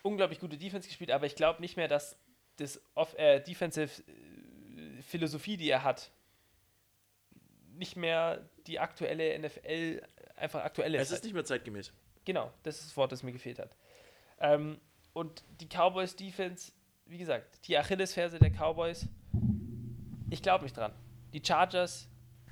[0.03, 2.19] unglaublich gute Defense gespielt, aber ich glaube nicht mehr, dass
[2.59, 6.11] das off, äh, Defensive äh, Philosophie, die er hat,
[7.75, 10.03] nicht mehr die aktuelle NFL
[10.37, 11.93] einfach aktuelle Es ist nicht mehr zeitgemäß.
[12.25, 13.77] Genau, das ist das Wort, das mir gefehlt hat.
[14.39, 14.81] Ähm,
[15.13, 16.73] und die Cowboys Defense,
[17.07, 19.09] wie gesagt, die Achillesferse der Cowboys,
[20.31, 20.93] ich glaube nicht dran.
[21.33, 22.09] Die Chargers,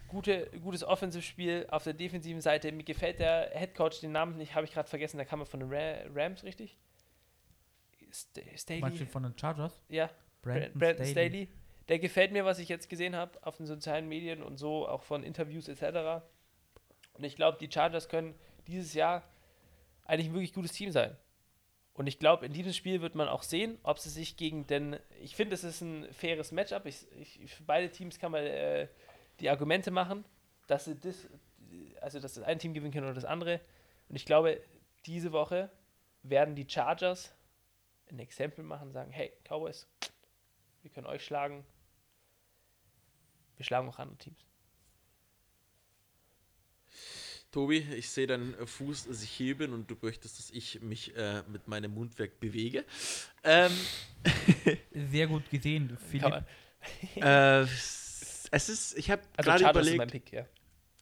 [0.08, 2.70] gute, gutes Offensive-Spiel auf der defensiven Seite.
[2.72, 5.60] Mir gefällt der Headcoach, den Namen nicht, habe ich gerade vergessen, der kam ja von
[5.60, 6.78] den Ra Rams, richtig?
[8.12, 8.80] St Staley?
[8.80, 9.82] Du von den Chargers?
[9.88, 10.08] Ja,
[10.40, 11.48] Brandon, Brandon Staley.
[11.88, 15.02] Der gefällt mir, was ich jetzt gesehen habe auf den sozialen Medien und so, auch
[15.02, 16.24] von Interviews etc.
[17.12, 18.34] Und ich glaube, die Chargers können
[18.66, 19.22] dieses Jahr
[20.06, 21.16] eigentlich ein wirklich gutes Team sein.
[21.94, 24.98] Und ich glaube, in diesem Spiel wird man auch sehen, ob sie sich gegen den.
[25.22, 26.86] Ich finde, es ist ein faires Matchup.
[26.86, 28.88] Ich, ich, für beide Teams kann man äh,
[29.38, 30.24] die Argumente machen,
[30.66, 31.28] dass sie das,
[32.00, 33.60] also dass das ein Team gewinnen kann oder das andere.
[34.08, 34.60] Und ich glaube,
[35.06, 35.70] diese Woche
[36.24, 37.32] werden die Chargers
[38.10, 39.86] ein Exempel machen, sagen, hey, Cowboys,
[40.82, 41.64] wir können euch schlagen.
[43.56, 44.44] Wir schlagen auch andere Teams.
[47.54, 51.68] Tobi, ich sehe deinen Fuß sich heben und du möchtest, dass ich mich äh, mit
[51.68, 52.84] meinem Mundwerk bewege.
[53.44, 53.70] Ähm,
[55.10, 56.44] Sehr gut gesehen, Philipp.
[57.14, 59.98] äh, es ist, ich habe Also gerade Chargers ist überlegt.
[59.98, 60.46] mein Pick, ja.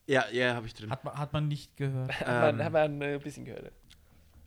[0.07, 0.91] Ja, ja, habe ich drin.
[0.91, 2.11] Hat man, hat man nicht gehört.
[2.21, 3.65] Hat man, Ähm, hat man ein bisschen gehört.
[3.65, 3.71] ja.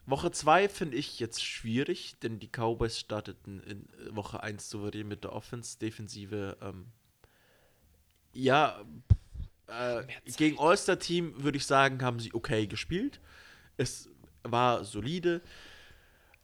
[0.05, 5.23] Woche 2 finde ich jetzt schwierig, denn die Cowboys starteten in Woche 1 souverän mit
[5.23, 6.57] der Offense, Defensive.
[6.61, 6.91] Ähm,
[8.33, 8.79] ja,
[9.67, 10.03] äh,
[10.37, 13.19] gegen All-Star-Team würde ich sagen, haben sie okay gespielt.
[13.77, 14.09] Es
[14.43, 15.41] war solide.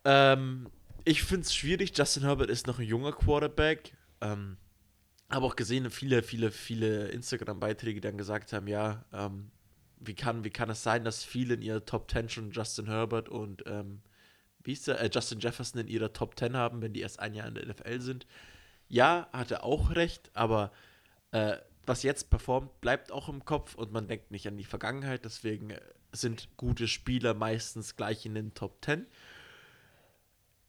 [0.03, 0.69] Ähm,
[1.05, 1.97] ich finde es schwierig.
[1.97, 3.95] Justin Herbert ist noch ein junger Quarterback.
[4.21, 4.57] Ähm,
[5.29, 9.51] habe auch gesehen, viele, viele, viele Instagram-Beiträge, die dann gesagt haben, ja, ähm,
[9.99, 13.29] wie kann, wie kann es sein, dass viele in ihrer Top 10 schon Justin Herbert
[13.29, 14.01] und ähm,
[14.63, 17.33] wie ist der, äh, Justin Jefferson in ihrer Top 10 haben, wenn die erst ein
[17.33, 18.27] Jahr in der NFL sind?
[18.87, 20.71] Ja, hat er auch recht, aber
[21.31, 25.25] äh, was jetzt performt, bleibt auch im Kopf und man denkt nicht an die Vergangenheit,
[25.25, 29.07] deswegen äh, sind gute Spieler meistens gleich in den Top 10.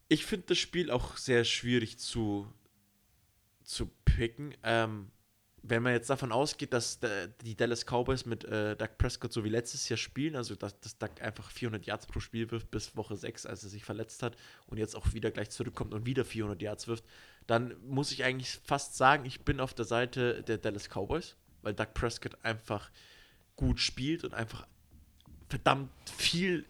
[0.08, 2.46] Ich finde das Spiel auch sehr schwierig zu,
[3.62, 4.54] zu picken.
[4.62, 5.10] Ähm,
[5.62, 9.44] wenn man jetzt davon ausgeht, dass der, die Dallas Cowboys mit äh, Doug Prescott so
[9.44, 12.96] wie letztes Jahr spielen, also dass, dass Doug einfach 400 Yards pro Spiel wirft bis
[12.96, 14.36] Woche 6, als er sich verletzt hat
[14.66, 17.04] und jetzt auch wieder gleich zurückkommt und wieder 400 Yards wirft,
[17.46, 21.74] dann muss ich eigentlich fast sagen, ich bin auf der Seite der Dallas Cowboys, weil
[21.74, 22.90] Doug Prescott einfach
[23.56, 24.66] gut spielt und einfach
[25.48, 26.64] verdammt viel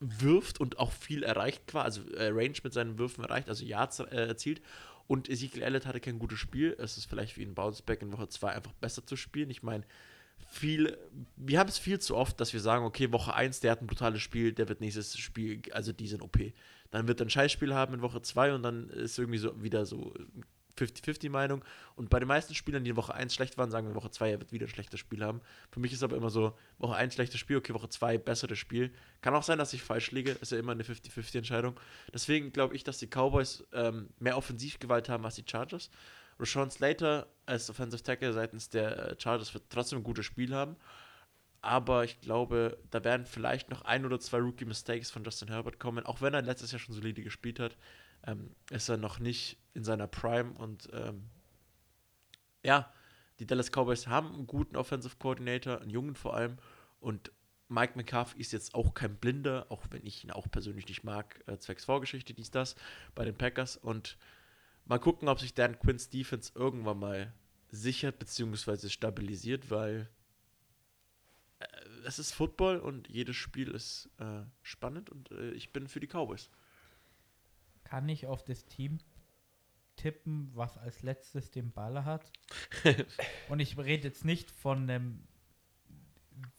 [0.00, 4.00] wirft und auch viel erreicht, quasi, also äh, Range mit seinen Würfen erreicht, also Yards
[4.00, 4.60] äh, erzielt.
[5.06, 6.74] Und Ezekiel Elliott hatte kein gutes Spiel.
[6.78, 9.50] Es ist vielleicht wie ein Bounceback in Woche 2 einfach besser zu spielen.
[9.50, 9.84] Ich meine,
[10.48, 10.96] viel,
[11.36, 13.86] wir haben es viel zu oft, dass wir sagen, okay, Woche 1, der hat ein
[13.86, 16.38] brutales Spiel, der wird nächstes Spiel, also die sind OP.
[16.94, 19.84] Dann wird er ein Scheißspiel haben in Woche 2 und dann ist irgendwie so wieder
[19.84, 20.14] so
[20.78, 21.64] 50-50 Meinung.
[21.96, 24.30] Und bei den meisten Spielern, die in Woche 1 schlecht waren, sagen wir, Woche 2
[24.30, 25.40] er wird wieder ein schlechtes Spiel haben.
[25.72, 28.92] Für mich ist aber immer so, Woche 1 schlechtes Spiel, okay, Woche 2 besseres Spiel.
[29.22, 31.80] Kann auch sein, dass ich falsch liege, ist ja immer eine 50-50 Entscheidung.
[32.12, 35.90] Deswegen glaube ich, dass die Cowboys ähm, mehr Offensivgewalt haben als die Chargers.
[36.38, 40.76] Rashawn Slater als Offensive Tackle seitens der äh, Chargers wird trotzdem ein gutes Spiel haben.
[41.64, 46.04] Aber ich glaube, da werden vielleicht noch ein oder zwei Rookie-Mistakes von Justin Herbert kommen.
[46.04, 47.78] Auch wenn er letztes Jahr schon solide gespielt hat,
[48.26, 50.52] ähm, ist er noch nicht in seiner Prime.
[50.52, 51.24] Und ähm,
[52.62, 52.92] ja,
[53.38, 56.58] die Dallas Cowboys haben einen guten Offensive Coordinator, einen jungen vor allem.
[57.00, 57.32] Und
[57.68, 61.42] Mike McCarthy ist jetzt auch kein Blinder, auch wenn ich ihn auch persönlich nicht mag,
[61.46, 62.76] äh, zwecks Vorgeschichte, dies, das,
[63.14, 63.78] bei den Packers.
[63.78, 64.18] Und
[64.84, 67.32] mal gucken, ob sich Dan Quinns Defense irgendwann mal
[67.70, 68.90] sichert bzw.
[68.90, 70.10] stabilisiert, weil
[72.04, 76.06] es ist Football und jedes Spiel ist äh, spannend und äh, ich bin für die
[76.06, 76.50] Cowboys.
[77.84, 78.98] Kann ich auf das Team
[79.96, 82.32] tippen, was als letztes den Ball hat?
[83.48, 85.22] Und ich rede jetzt nicht von dem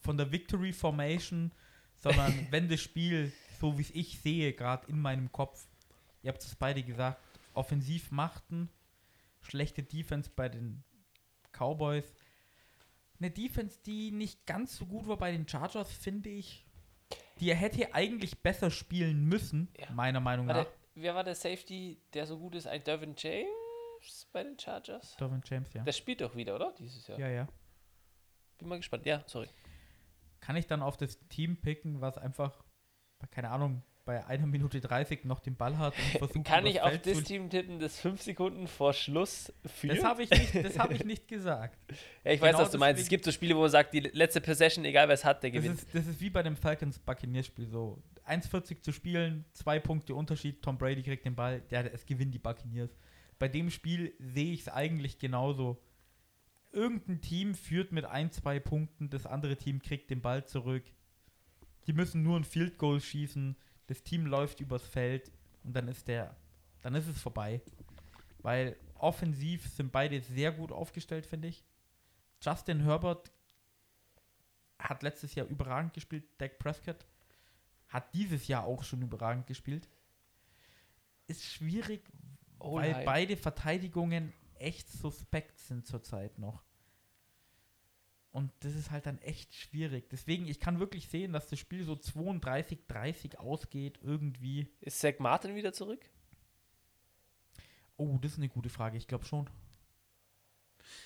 [0.00, 1.52] von der Victory Formation,
[1.98, 5.66] sondern wenn das Spiel, so wie es ich sehe, gerade in meinem Kopf,
[6.22, 7.20] ihr habt es beide gesagt,
[7.54, 8.70] offensiv machten,
[9.42, 10.82] schlechte Defense bei den
[11.52, 12.14] Cowboys.
[13.18, 16.64] Eine Defense, die nicht ganz so gut war bei den Chargers, finde ich.
[17.40, 19.90] Die hätte eigentlich besser spielen müssen, Ja.
[19.90, 20.64] meiner Meinung War nach.
[20.64, 22.66] der, wer war der Safety, der so gut ist?
[22.66, 25.16] Ein Dervin James bei den Chargers?
[25.16, 25.82] Derwin James, ja.
[25.82, 26.72] Der spielt doch wieder, oder?
[26.78, 27.18] Dieses Jahr.
[27.18, 27.48] Ja, ja.
[28.58, 29.04] Bin mal gespannt.
[29.06, 29.48] Ja, sorry.
[30.40, 32.64] Kann ich dann auf das Team picken, was einfach,
[33.30, 36.96] keine Ahnung, bei einer Minute 30 noch den Ball hat und versucht, Kann ich auf
[37.02, 39.98] das Team tippen, das fünf Sekunden vor Schluss führt?
[39.98, 41.76] Das habe ich, nicht- das hab ich nicht gesagt.
[42.24, 43.02] ja, ich weiß, genau was du meinst.
[43.02, 45.50] Es gibt so Spiele, wo man sagt, die letzte Possession, egal wer es hat, der
[45.50, 45.78] Das gewinnt.
[45.80, 48.00] ist, das ist wie bei dem Falcons Buccaneers Spiel so.
[48.28, 52.38] 1,40 zu spielen, zwei Punkte Unterschied, Tom Brady kriegt den Ball, der, es gewinnen die
[52.38, 52.96] Buccaneers.
[53.38, 55.82] Bei dem Spiel sehe ich es eigentlich genauso.
[56.72, 60.84] Irgendein Team führt mit ein, zwei Punkten, das andere Team kriegt den Ball zurück.
[61.86, 63.56] Die müssen nur ein Field Goal schießen,
[63.86, 65.30] das Team läuft übers Feld
[65.64, 66.36] und dann ist der,
[66.82, 67.60] dann ist es vorbei.
[68.38, 71.64] Weil offensiv sind beide sehr gut aufgestellt, finde ich.
[72.40, 73.32] Justin Herbert
[74.78, 76.24] hat letztes Jahr überragend gespielt.
[76.38, 77.06] Dak Prescott
[77.88, 79.88] hat dieses Jahr auch schon überragend gespielt.
[81.26, 82.04] Ist schwierig,
[82.58, 83.04] weil O-Line.
[83.04, 86.62] beide Verteidigungen echt suspekt sind zurzeit noch.
[88.36, 90.10] Und das ist halt dann echt schwierig.
[90.10, 94.68] Deswegen, ich kann wirklich sehen, dass das Spiel so 32-30 ausgeht, irgendwie.
[94.82, 96.04] Ist Zach Martin wieder zurück?
[97.96, 98.98] Oh, das ist eine gute Frage.
[98.98, 99.48] Ich glaube schon.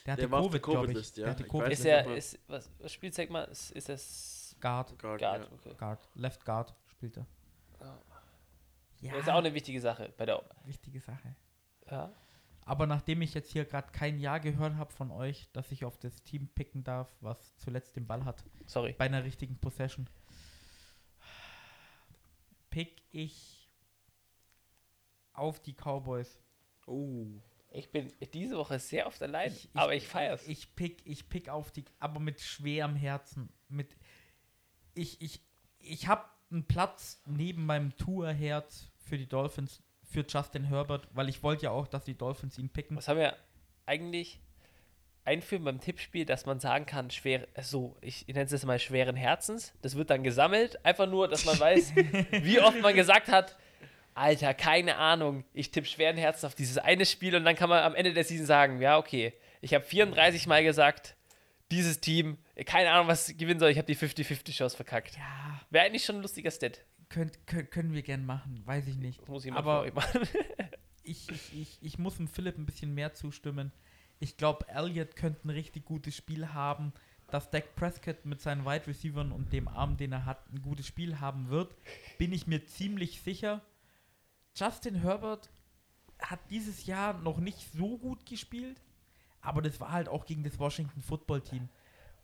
[0.05, 1.16] Der hatte Der Covid, glaube ich.
[1.16, 1.22] Ja.
[1.22, 1.70] Der hatte Ich Covid.
[1.72, 3.53] Ist er, ist, was, was spielt Zach Martin?
[3.53, 4.99] Ist, ist das Guard.
[4.99, 5.45] Guard, Guard?
[5.45, 5.53] ja.
[5.53, 5.74] Okay.
[5.78, 6.09] Guard.
[6.14, 7.26] Left Guard spielt er.
[7.78, 8.03] Ja.
[9.03, 10.43] Ja, Das ist auch eine wichtige Sache bei der.
[10.64, 11.37] wichtige Sache.
[11.89, 12.12] Ja.
[12.70, 15.98] Aber nachdem ich jetzt hier gerade kein Ja gehört habe von euch, dass ich auf
[15.98, 18.92] das Team picken darf, was zuletzt den Ball hat, Sorry.
[18.96, 20.08] bei einer richtigen Possession,
[22.70, 23.68] pick ich
[25.32, 26.38] auf die Cowboys.
[26.86, 27.26] Oh.
[27.72, 30.46] Ich bin diese Woche sehr oft allein, Ich- ich- aber ich feier's.
[30.46, 33.48] Ich pick, ich pick auf die, aber mit schwerem Herzen.
[33.68, 33.96] Mit,
[34.94, 35.40] ich ich,
[35.80, 41.42] ich habe einen Platz neben meinem Tour-Herz für die Dolphins, für Justin Herbert, weil ich
[41.42, 42.96] wollte ja auch, dass die Dolphins ihn picken.
[42.96, 43.36] Was haben wir
[43.86, 44.40] eigentlich
[45.24, 49.16] einführen beim Tippspiel, dass man sagen kann, schwer, so, ich nenne es jetzt mal schweren
[49.16, 49.72] Herzens.
[49.82, 51.94] Das wird dann gesammelt, einfach nur, dass man weiß,
[52.42, 53.56] wie oft man gesagt hat,
[54.14, 57.84] Alter, keine Ahnung, ich tippe schweren Herzens auf dieses eine Spiel und dann kann man
[57.84, 61.14] am Ende der Season sagen, ja, okay, ich habe 34 Mal gesagt,
[61.70, 65.16] dieses Team, keine Ahnung, was gewinnen soll, ich habe die 50-50-Chance verkackt.
[65.16, 66.80] Ja, Wäre eigentlich schon ein lustiger Stat.
[67.11, 69.20] Könnt, könnt, können wir gern machen, weiß ich nicht.
[69.20, 69.86] Das muss ich mal Aber
[71.02, 73.72] ich, ich, ich, ich muss dem Philipp ein bisschen mehr zustimmen.
[74.18, 76.92] Ich glaube, Elliott könnte ein richtig gutes Spiel haben.
[77.28, 80.86] Dass Dak Prescott mit seinen Wide Receivers und dem Arm, den er hat, ein gutes
[80.86, 81.72] Spiel haben wird,
[82.18, 83.62] bin ich mir ziemlich sicher.
[84.56, 85.48] Justin Herbert
[86.18, 88.82] hat dieses Jahr noch nicht so gut gespielt,
[89.40, 91.68] aber das war halt auch gegen das Washington Football Team.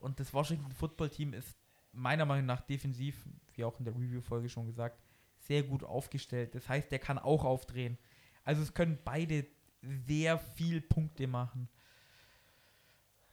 [0.01, 1.57] Und das Washington Football Team ist
[1.97, 5.01] meiner Meinung nach defensiv, wie auch in der Review-Folge schon gesagt,
[5.39, 6.55] sehr gut aufgestellt.
[6.55, 7.99] Das heißt, der kann auch aufdrehen.
[8.45, 9.47] Also es können beide
[9.83, 11.69] sehr viel Punkte machen.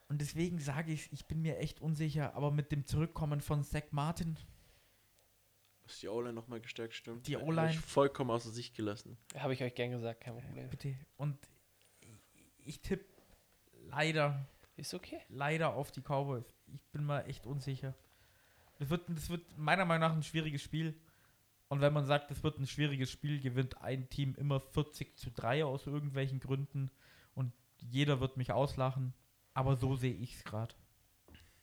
[0.09, 3.84] Und deswegen sage ich, ich bin mir echt unsicher, aber mit dem Zurückkommen von Zach
[3.91, 4.38] Martin,
[5.86, 7.28] Ist die O-Line nochmal gestärkt, stimmt.
[7.28, 9.18] Die Hab O-Line- ich Vollkommen außer Sicht gelassen.
[9.38, 10.70] habe ich euch gern gesagt, kein Problem.
[10.70, 10.95] bitte.
[11.18, 11.38] Und
[12.59, 13.05] ich tippe
[13.88, 14.45] leider,
[14.78, 15.20] Ist okay.
[15.30, 16.45] leider auf die Cowboys.
[16.74, 17.93] Ich bin mal echt unsicher.
[18.84, 20.94] Das wird, das wird meiner Meinung nach ein schwieriges Spiel.
[21.70, 25.32] Und wenn man sagt, es wird ein schwieriges Spiel, gewinnt ein Team immer 40 zu
[25.32, 26.92] 3 aus irgendwelchen Gründen.
[27.34, 29.14] Und jeder wird mich auslachen.
[29.54, 30.76] Aber so sehe ich es gerade.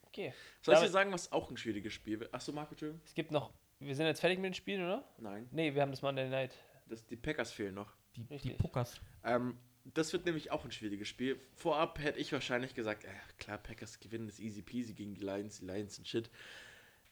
[0.05, 0.33] Okay.
[0.63, 2.33] Soll ich dir sagen, was auch ein schwieriges Spiel wird?
[2.33, 3.03] Achso, Marco, Entschuldigung?
[3.05, 5.05] Es gibt noch, wir sind jetzt fertig mit den Spielen, oder?
[5.19, 5.47] Nein.
[5.53, 6.57] Nee, wir haben das Monday Night.
[6.87, 7.93] Das, die Packers fehlen noch.
[8.17, 8.55] Die, die.
[8.55, 9.01] Puckers.
[9.25, 11.39] Ähm, das wird nämlich auch ein schwieriges Spiel.
[11.55, 13.09] Vorab hätte ich wahrscheinlich gesagt, äh,
[13.39, 16.31] klar, Packers gewinnen das easy peasy gegen die Lions, die Lions sind shit.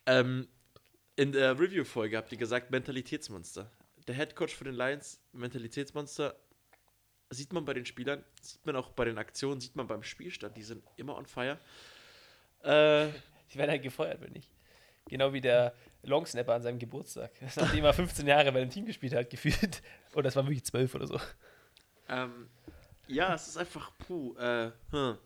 [0.09, 0.49] Ähm,
[1.17, 3.71] in der Review-Folge habt ihr gesagt, Mentalitätsmonster.
[4.07, 6.35] Der Headcoach für den Lions, Mentalitätsmonster,
[7.29, 10.57] sieht man bei den Spielern, sieht man auch bei den Aktionen, sieht man beim Spielstand,
[10.57, 11.59] die sind immer on fire.
[12.63, 13.09] Äh,
[13.53, 14.51] Die werden halt gefeuert, wenn nicht.
[15.09, 17.33] Genau wie der Longsnapper an seinem Geburtstag.
[17.57, 19.83] Nachdem er 15 Jahre bei dem Team gespielt hat, gefühlt.
[20.15, 21.21] Oder das war wirklich 12 oder so.
[22.09, 22.49] Ähm,
[23.09, 25.19] ja, es ist einfach, puh, äh, hm.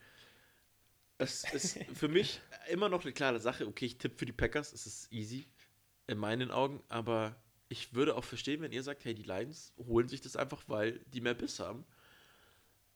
[1.23, 3.66] Es ist für mich immer noch eine klare Sache.
[3.66, 5.47] Okay, ich tippe für die Packers, es ist easy,
[6.07, 7.37] in meinen Augen, aber
[7.68, 10.99] ich würde auch verstehen, wenn ihr sagt, hey, die Lions holen sich das einfach, weil
[11.07, 11.85] die mehr Biss haben.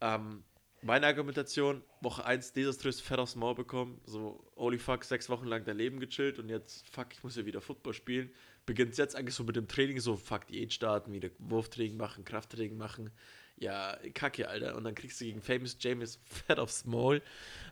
[0.01, 0.45] Ähm,
[0.83, 5.65] meine Argumentation, Woche 1 desaströs fett aufs Maul bekommen, so, holy fuck, sechs Wochen lang
[5.65, 8.31] dein Leben gechillt und jetzt, fuck, ich muss ja wieder Football spielen.
[8.67, 12.77] Beginnt jetzt eigentlich so mit dem Training, so, fuck, Diät starten, wieder Wurftraining machen, Krafttraining
[12.77, 13.11] machen.
[13.59, 14.77] Ja, kacke, Alter.
[14.77, 17.23] Und dann kriegst du gegen Famous James fett aufs Maul.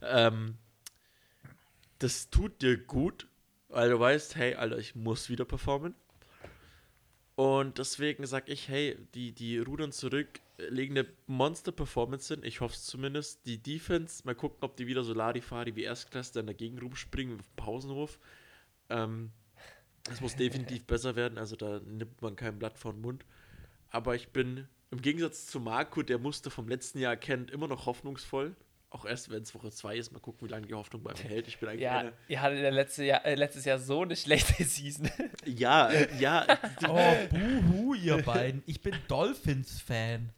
[0.02, 0.56] Ähm,
[1.98, 3.26] das tut dir gut,
[3.68, 5.94] weil du weißt, hey, Alter, ich muss wieder performen.
[7.36, 12.44] Und deswegen sag ich, hey, die, die rudern zurück, legen eine Monster-Performance hin.
[12.44, 13.44] Ich hoffe es zumindest.
[13.44, 17.46] Die Defense, mal gucken, ob die wieder so Larifari wie Erstklasse dann dagegen rumspringen auf
[17.46, 18.18] dem Pausenhof.
[18.88, 19.32] Ähm,
[20.04, 21.38] das muss definitiv besser werden.
[21.38, 23.24] Also da nimmt man kein Blatt vor den Mund.
[23.90, 27.86] Aber ich bin im Gegensatz zu Marco, der Muster vom letzten Jahr kennt, immer noch
[27.86, 28.56] hoffnungsvoll.
[28.90, 30.12] Auch erst, wenn es Woche 2 ist.
[30.12, 31.48] Mal gucken, wie lange die Hoffnung bei mir hält.
[31.48, 34.62] Ich bin eigentlich Ja, ihr hattet ja letzte Jahr, äh, letztes Jahr so eine schlechte
[34.64, 35.10] Season.
[35.44, 36.46] Ja, äh, ja.
[36.88, 38.62] Oh, buhu, ihr beiden.
[38.66, 40.30] Ich bin Dolphins-Fan.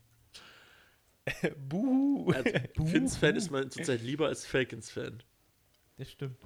[1.69, 2.33] Buhu.
[2.33, 2.51] Also,
[2.87, 5.23] Fins-Fan ist man zurzeit lieber als Falcons-Fan.
[5.99, 6.39] Das stimmt.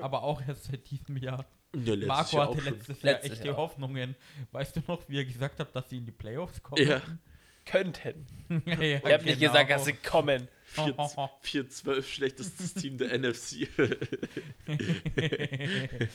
[0.00, 1.46] Aber auch erst seit diesem Jahr.
[1.74, 3.56] Ja, Marco Jahr hatte letztes Jahr Letztes echte Jahr.
[3.56, 4.16] Hoffnungen.
[4.52, 6.86] Weißt du noch, wie er gesagt hat, dass sie in die Playoffs kommen?
[6.86, 7.00] Ja.
[7.70, 8.26] Könnten.
[8.66, 9.52] ja, Ich habe nicht genau.
[9.52, 10.48] gesagt, dass sie kommen.
[10.76, 13.68] 4-12 schlechtestes Team der NFC.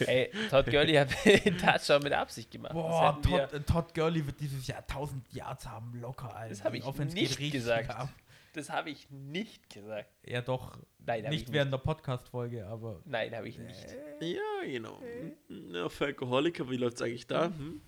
[0.07, 2.73] Ey, Todd Gurley hat den Touchdown mit Absicht gemacht.
[2.73, 6.49] Boah, Todd, äh, Todd Gurley wird dieses Jahr 1000 Yards haben, locker, Alter.
[6.49, 7.89] Das hab Die ich Offense nicht gesagt.
[7.89, 8.09] ab.
[8.53, 10.09] das habe ich nicht gesagt.
[10.25, 10.77] Ja, doch.
[11.05, 11.53] Nein, habe ich nicht nicht.
[11.53, 13.01] während der Podcast-Folge, aber.
[13.05, 13.95] Nein, habe ich nicht.
[14.21, 15.01] Ja, genau.
[15.49, 17.45] Ja, Falcoholiker, wie läuft's eigentlich da?
[17.45, 17.81] Hm?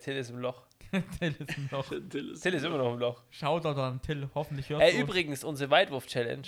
[0.00, 0.66] Till ist im Loch.
[1.18, 1.88] Till ist noch.
[1.88, 3.22] Till ist, Till ist immer noch im Loch.
[3.30, 6.46] Shoutout an Till, hoffentlich hört Ey, du übrigens, unsere Weitwurf-Challenge.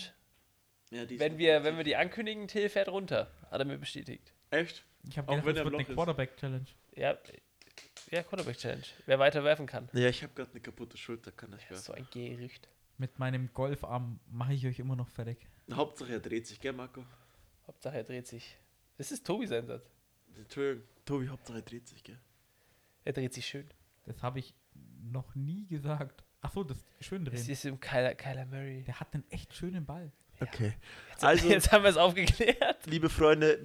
[0.91, 3.31] ja, die ist Wenn wir, wenn wir die ankündigen, Till fährt runter.
[3.51, 4.33] Hat er mir bestätigt.
[4.51, 4.85] Echt?
[5.09, 5.95] Ich habe auch gedacht, wenn das er im wird eine Loch ist.
[5.95, 6.67] Quarterback-Challenge.
[6.97, 7.19] Ja,
[8.11, 8.85] ja Quarterback-Challenge.
[9.07, 9.89] Wer weiter werfen kann.
[9.93, 12.05] Ja, ich habe gerade eine kaputte Schulter, kann ich Das ist werfen.
[12.13, 12.69] so ein Gerücht.
[12.99, 15.39] Mit meinem Golfarm mache ich euch immer noch fertig.
[15.73, 17.05] Hauptsache er dreht sich, gell, Marco?
[17.67, 18.57] Hauptsache er dreht sich.
[18.99, 19.91] Das ist Tobi sein Satz.
[20.37, 20.87] Entschuldigung.
[21.05, 22.19] Tobi, Hauptsache er dreht sich, gell?
[23.05, 23.69] Er dreht sich schön.
[24.05, 24.55] Das habe ich
[25.03, 26.25] noch nie gesagt.
[26.41, 27.53] Achso, das schön Das drehen.
[27.53, 28.83] ist im Kyler, Kyler Murray.
[28.85, 30.13] Der hat einen echt schönen Ball.
[30.41, 30.75] Okay.
[31.11, 32.85] Jetzt, Also- jetzt haben wir es aufgeklärt.
[32.87, 33.61] Liebe Freunde,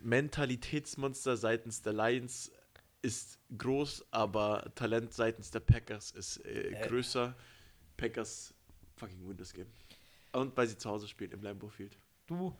[0.00, 2.50] Mentalitätsmonster seitens der Lions
[3.02, 6.88] ist groß, aber Talent seitens der Packers ist äh, Äh.
[6.88, 7.34] größer.
[7.96, 8.54] Packers
[8.96, 9.66] fucking win das Game.
[10.32, 11.98] Und weil sie zu Hause spielen im Lambeau Field.
[12.26, 12.56] Du,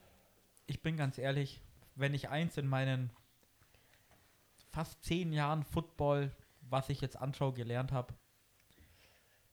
[0.66, 1.62] ich bin ganz ehrlich,
[1.94, 3.10] wenn ich eins in meinen
[4.72, 8.14] fast zehn Jahren Football, was ich jetzt anschaue, gelernt habe,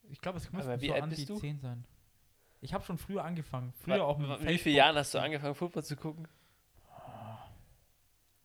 [0.09, 1.35] ich glaube, es müsste so an die du?
[1.37, 1.85] 10 sein.
[2.61, 3.73] Ich habe schon früher angefangen.
[3.73, 4.59] Früher auch mit Wie Facebook.
[4.61, 6.27] viele Jahren hast du angefangen, Football zu gucken?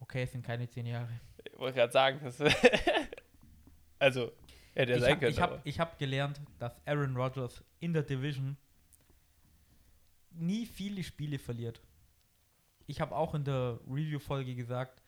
[0.01, 1.09] Okay, es sind keine 10 Jahre.
[1.51, 2.21] Ich wollte gerade sagen.
[2.23, 2.39] Das
[3.99, 4.31] also,
[4.75, 5.33] hätte ja ich sein habe können.
[5.33, 8.57] ich hab, aber- ich hab gelernt, dass Aaron Rodgers in der Division
[10.31, 11.81] nie viele Spiele verliert.
[12.87, 15.01] Ich habe auch in der Review-Folge gesagt,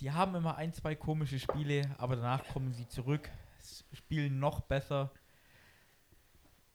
[0.00, 3.30] die haben immer ein, zwei komische Spiele, aber danach kommen sie zurück,
[3.92, 5.10] spielen noch besser.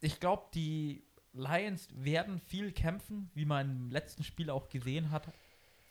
[0.01, 5.31] Ich glaube, die Lions werden viel kämpfen, wie man im letzten Spiel auch gesehen hat.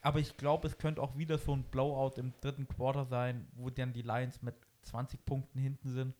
[0.01, 3.69] Aber ich glaube, es könnte auch wieder so ein Blowout im dritten Quarter sein, wo
[3.69, 6.15] dann die Lions mit 20 Punkten hinten sind.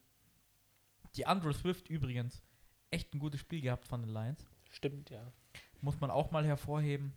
[1.15, 2.41] Die Andrew Swift übrigens
[2.89, 4.45] echt ein gutes Spiel gehabt von den Lions.
[4.69, 5.31] Stimmt, ja.
[5.81, 7.13] Muss man auch mal hervorheben.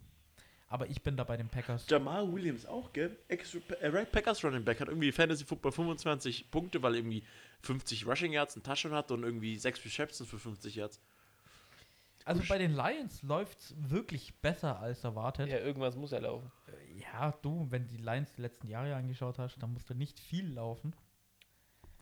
[0.69, 1.85] Aber ich bin da bei den Packers.
[1.89, 3.17] Jamal Williams auch, gell?
[3.29, 7.23] Extra, äh, right Packers Running Back hat irgendwie Fantasy Football 25 Punkte, weil er irgendwie
[7.61, 11.01] 50 Rushing Yards, einen Touchdown hat und irgendwie 6 Receptions für 50 Yards.
[12.25, 15.47] Also bei den Lions läuft es wirklich besser als erwartet.
[15.47, 16.51] Ja, irgendwas muss er laufen.
[17.13, 20.19] Ja, du, wenn du die Lions die letzten Jahre angeschaut hast, dann musst du nicht
[20.19, 20.93] viel laufen.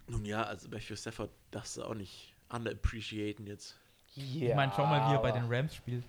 [0.07, 3.77] Nun ja, also Matthew Stafford darfst du auch nicht underappreciaten jetzt.
[4.15, 6.05] Ja, Ich meine, schau mal, wie er bei den Rams spielt.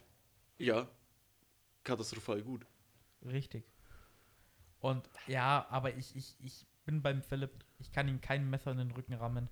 [0.59, 0.88] Ja,
[1.87, 2.66] katastrophal gut.
[3.24, 3.64] Richtig.
[4.80, 7.64] Und ja, aber ich, ich, ich bin beim Philipp.
[7.78, 9.49] Ich kann ihm kein Messer in den Rücken rammen.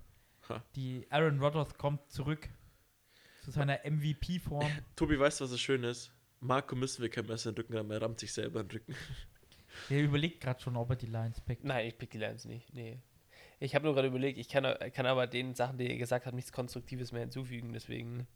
[0.49, 0.63] Ha.
[0.75, 2.47] Die Aaron Rodgers kommt zurück
[3.43, 4.69] zu seiner MVP-Form.
[4.95, 6.11] Tobi, weißt du, was das Schöne ist?
[6.39, 8.77] Marco müssen wir kein Messer in den Rücken haben, er rammt sich selber in den
[8.77, 8.95] Rücken.
[9.89, 11.65] Der überlegt gerade schon, ob er die Lions pickt.
[11.65, 12.73] Nein, ich pick die Lions nicht.
[12.73, 13.01] Nee.
[13.59, 14.63] Ich habe nur gerade überlegt, ich kann,
[14.93, 18.27] kann aber den Sachen, die ihr gesagt habt, nichts Konstruktives mehr hinzufügen, deswegen.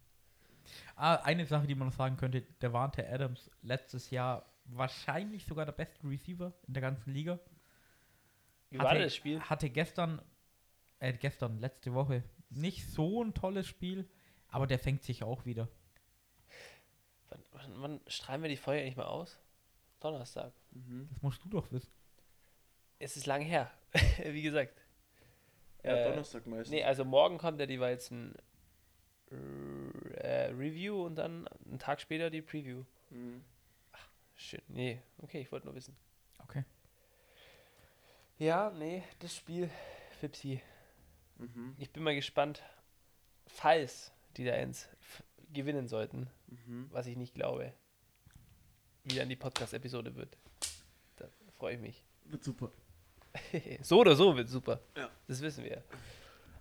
[0.95, 5.65] Ah, eine Sache, die man noch sagen könnte, der Wante Adams letztes Jahr wahrscheinlich sogar
[5.65, 7.39] der beste Receiver in der ganzen Liga.
[8.69, 9.39] Wie war hatte, das Spiel?
[9.41, 10.21] Hatte gestern,
[10.99, 14.07] äh, gestern, letzte Woche, nicht so ein tolles Spiel,
[14.49, 15.67] aber der fängt sich auch wieder.
[17.29, 19.39] Wann, wann, wann strahlen wir die Folge eigentlich mal aus?
[19.99, 20.53] Donnerstag.
[20.71, 21.91] Das musst du doch wissen.
[22.99, 23.71] Es ist lang her.
[24.23, 24.73] Wie gesagt.
[25.83, 26.69] Ja, Äh, Donnerstag meistens.
[26.69, 28.35] Nee, also morgen kommt ja die Weizen
[29.31, 29.35] äh,
[30.25, 32.83] Review und dann einen Tag später die Preview.
[33.09, 33.43] Mhm.
[34.35, 34.61] Schön.
[34.67, 35.95] Nee, okay, ich wollte nur wissen.
[36.43, 36.63] Okay.
[38.37, 39.69] Ja, nee, das Spiel,
[40.19, 40.61] Fipsi.
[41.37, 41.75] Mhm.
[41.77, 42.63] Ich bin mal gespannt,
[43.47, 44.87] falls die da eins
[45.51, 46.87] gewinnen sollten, Mhm.
[46.91, 47.73] was ich nicht glaube,
[49.03, 50.37] wie dann die Podcast-Episode wird.
[51.17, 52.03] Da freue ich mich.
[52.25, 52.71] Wird super.
[53.81, 54.79] so oder so wird super.
[54.95, 55.09] Ja.
[55.27, 55.83] Das wissen wir.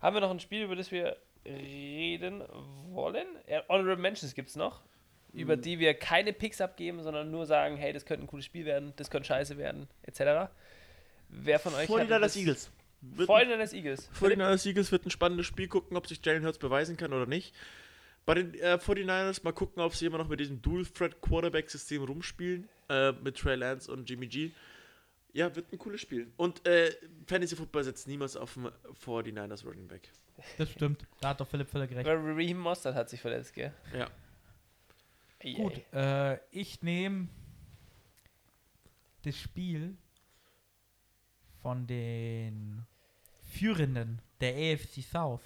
[0.00, 1.16] Haben wir noch ein Spiel, über das wir
[1.48, 2.42] reden
[2.90, 3.26] wollen?
[3.68, 4.82] Honorable Mentions gibt es noch,
[5.32, 5.62] über Mhm.
[5.62, 8.92] die wir keine Picks abgeben, sondern nur sagen, hey, das könnte ein cooles Spiel werden,
[8.96, 10.50] das könnte scheiße werden, etc.
[11.28, 12.70] Wer von euch Vor hatte das das- Eagles.
[13.00, 14.08] Wird Vor ein- den Eagles.
[14.12, 17.54] 49ers Eagles wird ein spannendes Spiel, gucken, ob sich Jalen Hurts beweisen kann oder nicht.
[18.26, 23.12] Bei den äh, 49ers mal gucken, ob sie immer noch mit diesem Dual-Threat-Quarterback-System rumspielen, äh,
[23.12, 24.50] mit Trey Lance und Jimmy G.
[25.32, 26.26] Ja, wird ein cooles Spiel.
[26.36, 26.90] Und äh,
[27.26, 28.68] Fantasy Football setzt niemals auf den
[29.04, 30.08] 49ers Running Back.
[30.56, 31.06] Das stimmt.
[31.20, 32.06] Da hat doch Philipp völlig recht.
[32.06, 33.72] Weil Raheem Mostert hat sich verletzt, gell?
[33.92, 34.08] Ja.
[35.42, 37.28] Ei, Gut, äh, ich nehme
[39.22, 39.96] das Spiel
[41.62, 42.86] von den
[43.50, 45.42] Führenden der AFC South,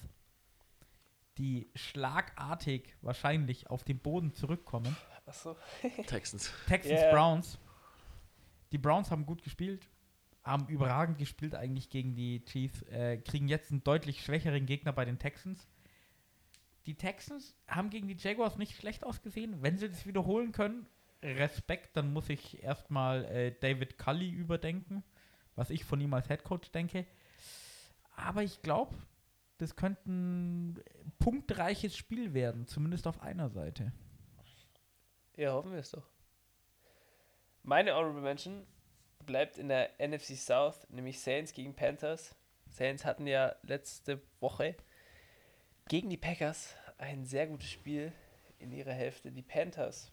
[1.38, 4.96] die schlagartig wahrscheinlich auf den Boden zurückkommen.
[5.26, 5.56] Achso.
[6.06, 6.52] Texans.
[6.66, 7.12] Texans Yeah.
[7.12, 7.58] Browns
[8.72, 9.88] Die Browns haben gut gespielt,
[10.44, 15.04] haben überragend gespielt eigentlich gegen die Chiefs, äh, kriegen jetzt einen deutlich schwächeren Gegner bei
[15.04, 15.68] den Texans.
[16.86, 19.62] Die Texans haben gegen die Jaguars nicht schlecht ausgesehen.
[19.62, 20.86] Wenn sie das wiederholen können,
[21.22, 25.04] Respekt, dann muss ich erstmal äh, David Cully überdenken,
[25.54, 27.06] was ich von ihm als Headcoach denke.
[28.16, 28.96] Aber ich glaube,
[29.58, 30.82] das könnte ein
[31.20, 33.92] punktreiches Spiel werden, zumindest auf einer Seite.
[35.36, 36.08] Ja, hoffen wir es doch.
[37.62, 38.66] Meine Honorable Mention
[39.26, 42.34] bleibt in der NFC South, nämlich Saints gegen Panthers.
[42.70, 44.76] Saints hatten ja letzte Woche
[45.88, 48.12] gegen die Packers ein sehr gutes Spiel
[48.58, 49.30] in ihrer Hälfte.
[49.32, 50.10] Die Panthers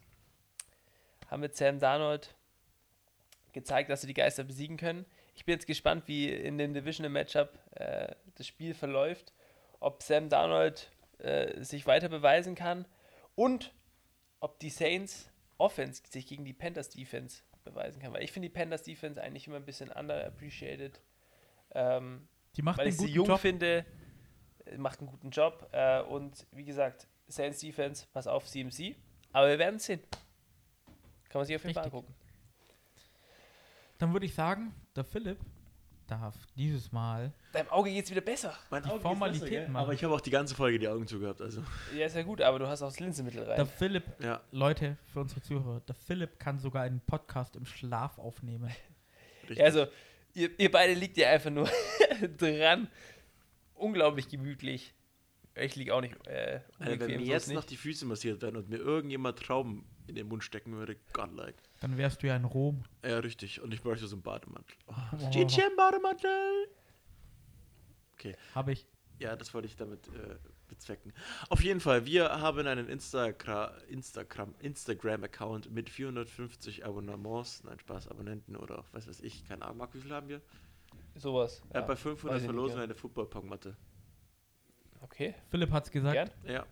[1.27, 2.35] haben mit Sam Darnold
[3.53, 5.05] gezeigt, dass sie die Geister besiegen können.
[5.35, 9.33] Ich bin jetzt gespannt, wie in dem Divisional Matchup äh, das Spiel verläuft,
[9.79, 12.85] ob Sam Darnold äh, sich weiter beweisen kann
[13.35, 13.73] und
[14.39, 18.13] ob die Saints Offense sich gegen die Panthers Defense beweisen kann.
[18.13, 20.99] Weil ich finde die Panthers Defense eigentlich immer ein bisschen underappreciated.
[21.71, 23.39] Ähm, Die macht weil einen ich sie guten jung Job.
[23.39, 23.85] finde,
[24.65, 25.69] äh, macht einen guten Job.
[25.71, 28.95] Äh, und wie gesagt, Saints Defense, pass auf, CMC.
[29.31, 30.01] Aber wir werden es sehen.
[31.29, 32.13] Kann man sich auf jeden Fall angucken.
[33.99, 35.39] Dann würde ich sagen, der Philipp
[36.09, 38.53] darf dieses Mal Deinem Auge geht es wieder besser.
[38.69, 39.83] Mein Die Auge Formalitäten besser, machen.
[39.83, 41.41] Aber ich habe auch die ganze Folge die Augen zugehabt.
[41.41, 41.63] Also,
[41.97, 43.55] Ja, ist ja gut, aber du hast auch das Linsenmittel rein.
[43.55, 44.41] Der Philipp, ja.
[44.51, 48.69] Leute, für unsere Zuhörer, der Philipp kann sogar einen Podcast im Schlaf aufnehmen.
[49.43, 49.57] Richtig.
[49.57, 49.87] Ja, also,
[50.33, 51.69] ihr, ihr beide liegt ja einfach nur
[52.37, 52.87] dran.
[53.75, 54.93] Unglaublich gemütlich.
[55.55, 57.55] Ich liege auch nicht äh, Alter, wenn mir jetzt nicht.
[57.55, 61.57] noch die Füße massiert werden und mir irgendjemand Trauben in den Mund stecken würde, Godlike.
[61.79, 62.83] Dann wärst du ja in Rom.
[63.03, 63.61] Ja, richtig.
[63.61, 64.75] Und ich bräuchte so einen Bademantel.
[64.87, 65.29] Oh, Oh.
[65.29, 66.67] Gigi, Bademantel!
[68.13, 68.35] Okay.
[68.53, 68.85] Habe ich.
[69.19, 70.35] Ja, das wollte ich damit äh,
[70.67, 71.13] bezwecken.
[71.49, 78.55] Auf jeden Fall, wir haben einen Instagra Instagram Instagram-Account mit 450 Abonnements, nein, Spaß, Abonnenten
[78.55, 80.41] oder was weiß ich, keine Ahnung, Marc, wie viel haben wir?
[81.15, 81.61] Sowas.
[81.71, 82.83] Äh, bei 500 weiß ich nicht, verlosen wir ja.
[82.85, 83.75] eine Football-Pong-Matte.
[85.01, 86.13] Okay, Philipp hat's gesagt.
[86.13, 86.29] gern.
[86.45, 86.65] Ja.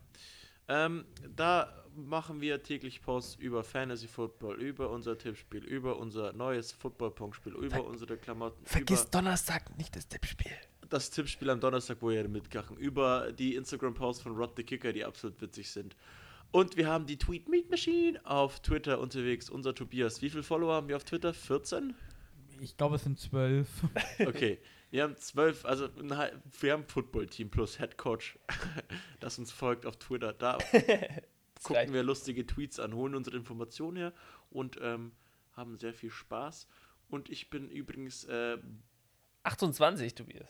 [0.69, 6.72] Ähm, da machen wir täglich Posts über Fantasy Football, über unser Tippspiel, über unser neues
[6.72, 10.52] Football-Pong-Spiel, über Ver- unsere Klamotten, Vergiss über Donnerstag nicht das Tippspiel.
[10.89, 15.04] das Tippspiel am Donnerstag, wo ihr mitgachen, über die Instagram-Posts von Rod the Kicker, die
[15.04, 15.95] absolut witzig sind.
[16.52, 19.50] Und wir haben die Tweet Meet Machine auf Twitter unterwegs.
[19.50, 21.34] Unser Tobias, wie viele Follower haben wir auf Twitter?
[21.34, 21.93] 14?
[22.62, 23.68] Ich glaube, es sind zwölf.
[24.26, 24.60] Okay.
[24.89, 28.39] Wir haben zwölf, also ein halb- wir haben ein Football-Team plus Head Coach,
[29.20, 30.32] das uns folgt auf Twitter.
[30.32, 30.58] Da
[31.68, 31.93] gucken reicht.
[31.93, 34.13] wir lustige Tweets an, holen unsere Informationen her
[34.49, 35.11] und ähm,
[35.53, 36.68] haben sehr viel Spaß.
[37.09, 38.57] Und ich bin übrigens äh,
[39.43, 40.49] 28, Tobias.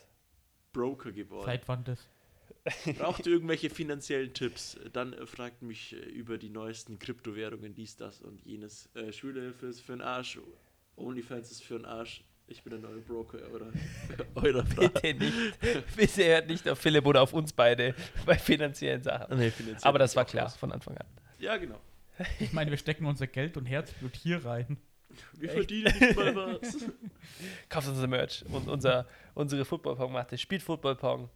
[0.73, 1.45] Broker geworden.
[1.45, 2.07] Seit wann das?
[2.97, 7.95] Braucht ihr irgendwelche finanziellen Tipps, dann äh, fragt mich äh, über die neuesten Kryptowährungen, dies,
[7.95, 8.89] das und jenes.
[8.93, 10.39] Äh, Schülerhilfe ist für den Arsch,
[10.95, 12.23] OnlyFans ist für den Arsch.
[12.49, 13.71] Ich bin der neue Broker eurer,
[14.35, 14.63] eurer.
[14.63, 15.59] Bitte nicht.
[15.95, 17.93] Bitte hört nicht auf Philipp oder auf uns beide
[18.25, 19.37] bei finanziellen Sachen.
[19.37, 21.07] Nee, finanziell Aber das war klar von Anfang an.
[21.39, 21.79] Ja, genau.
[22.39, 24.77] Ich meine, wir stecken unser Geld und Herzblut hier rein.
[25.33, 25.57] Wir Echt?
[25.57, 26.77] verdienen nicht mal was.
[27.69, 30.37] Kauft unser Merch und unser, unsere Football-Pong-Matte.
[30.37, 31.29] Spielt Football-Pong.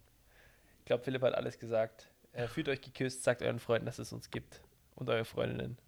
[0.80, 2.08] Ich glaube, Philipp hat alles gesagt.
[2.32, 4.62] Äh, fühlt euch geküsst, sagt euren Freunden, dass es uns gibt.
[4.94, 5.78] Und eure Freundinnen.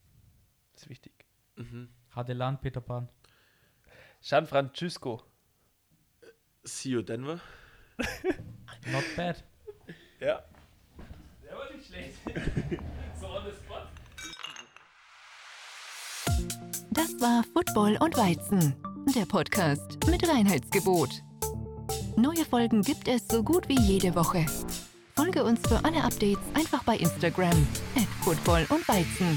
[0.73, 1.13] Das ist wichtig.
[1.57, 1.89] mhm.
[2.15, 3.09] Hadelan, Peter Pan.
[4.27, 5.23] San Francisco.
[6.65, 7.43] See you, Denver.
[8.91, 9.45] Not bad.
[10.19, 10.41] Ja.
[11.45, 12.15] Der war nicht schlecht.
[13.21, 13.87] so on the spot.
[16.93, 18.75] Das war Football und Weizen,
[19.15, 21.11] der Podcast mit Reinheitsgebot.
[22.17, 24.47] Neue Folgen gibt es so gut wie jede Woche.
[25.15, 29.37] Folge uns für alle Updates einfach bei Instagram at Football und Weizen.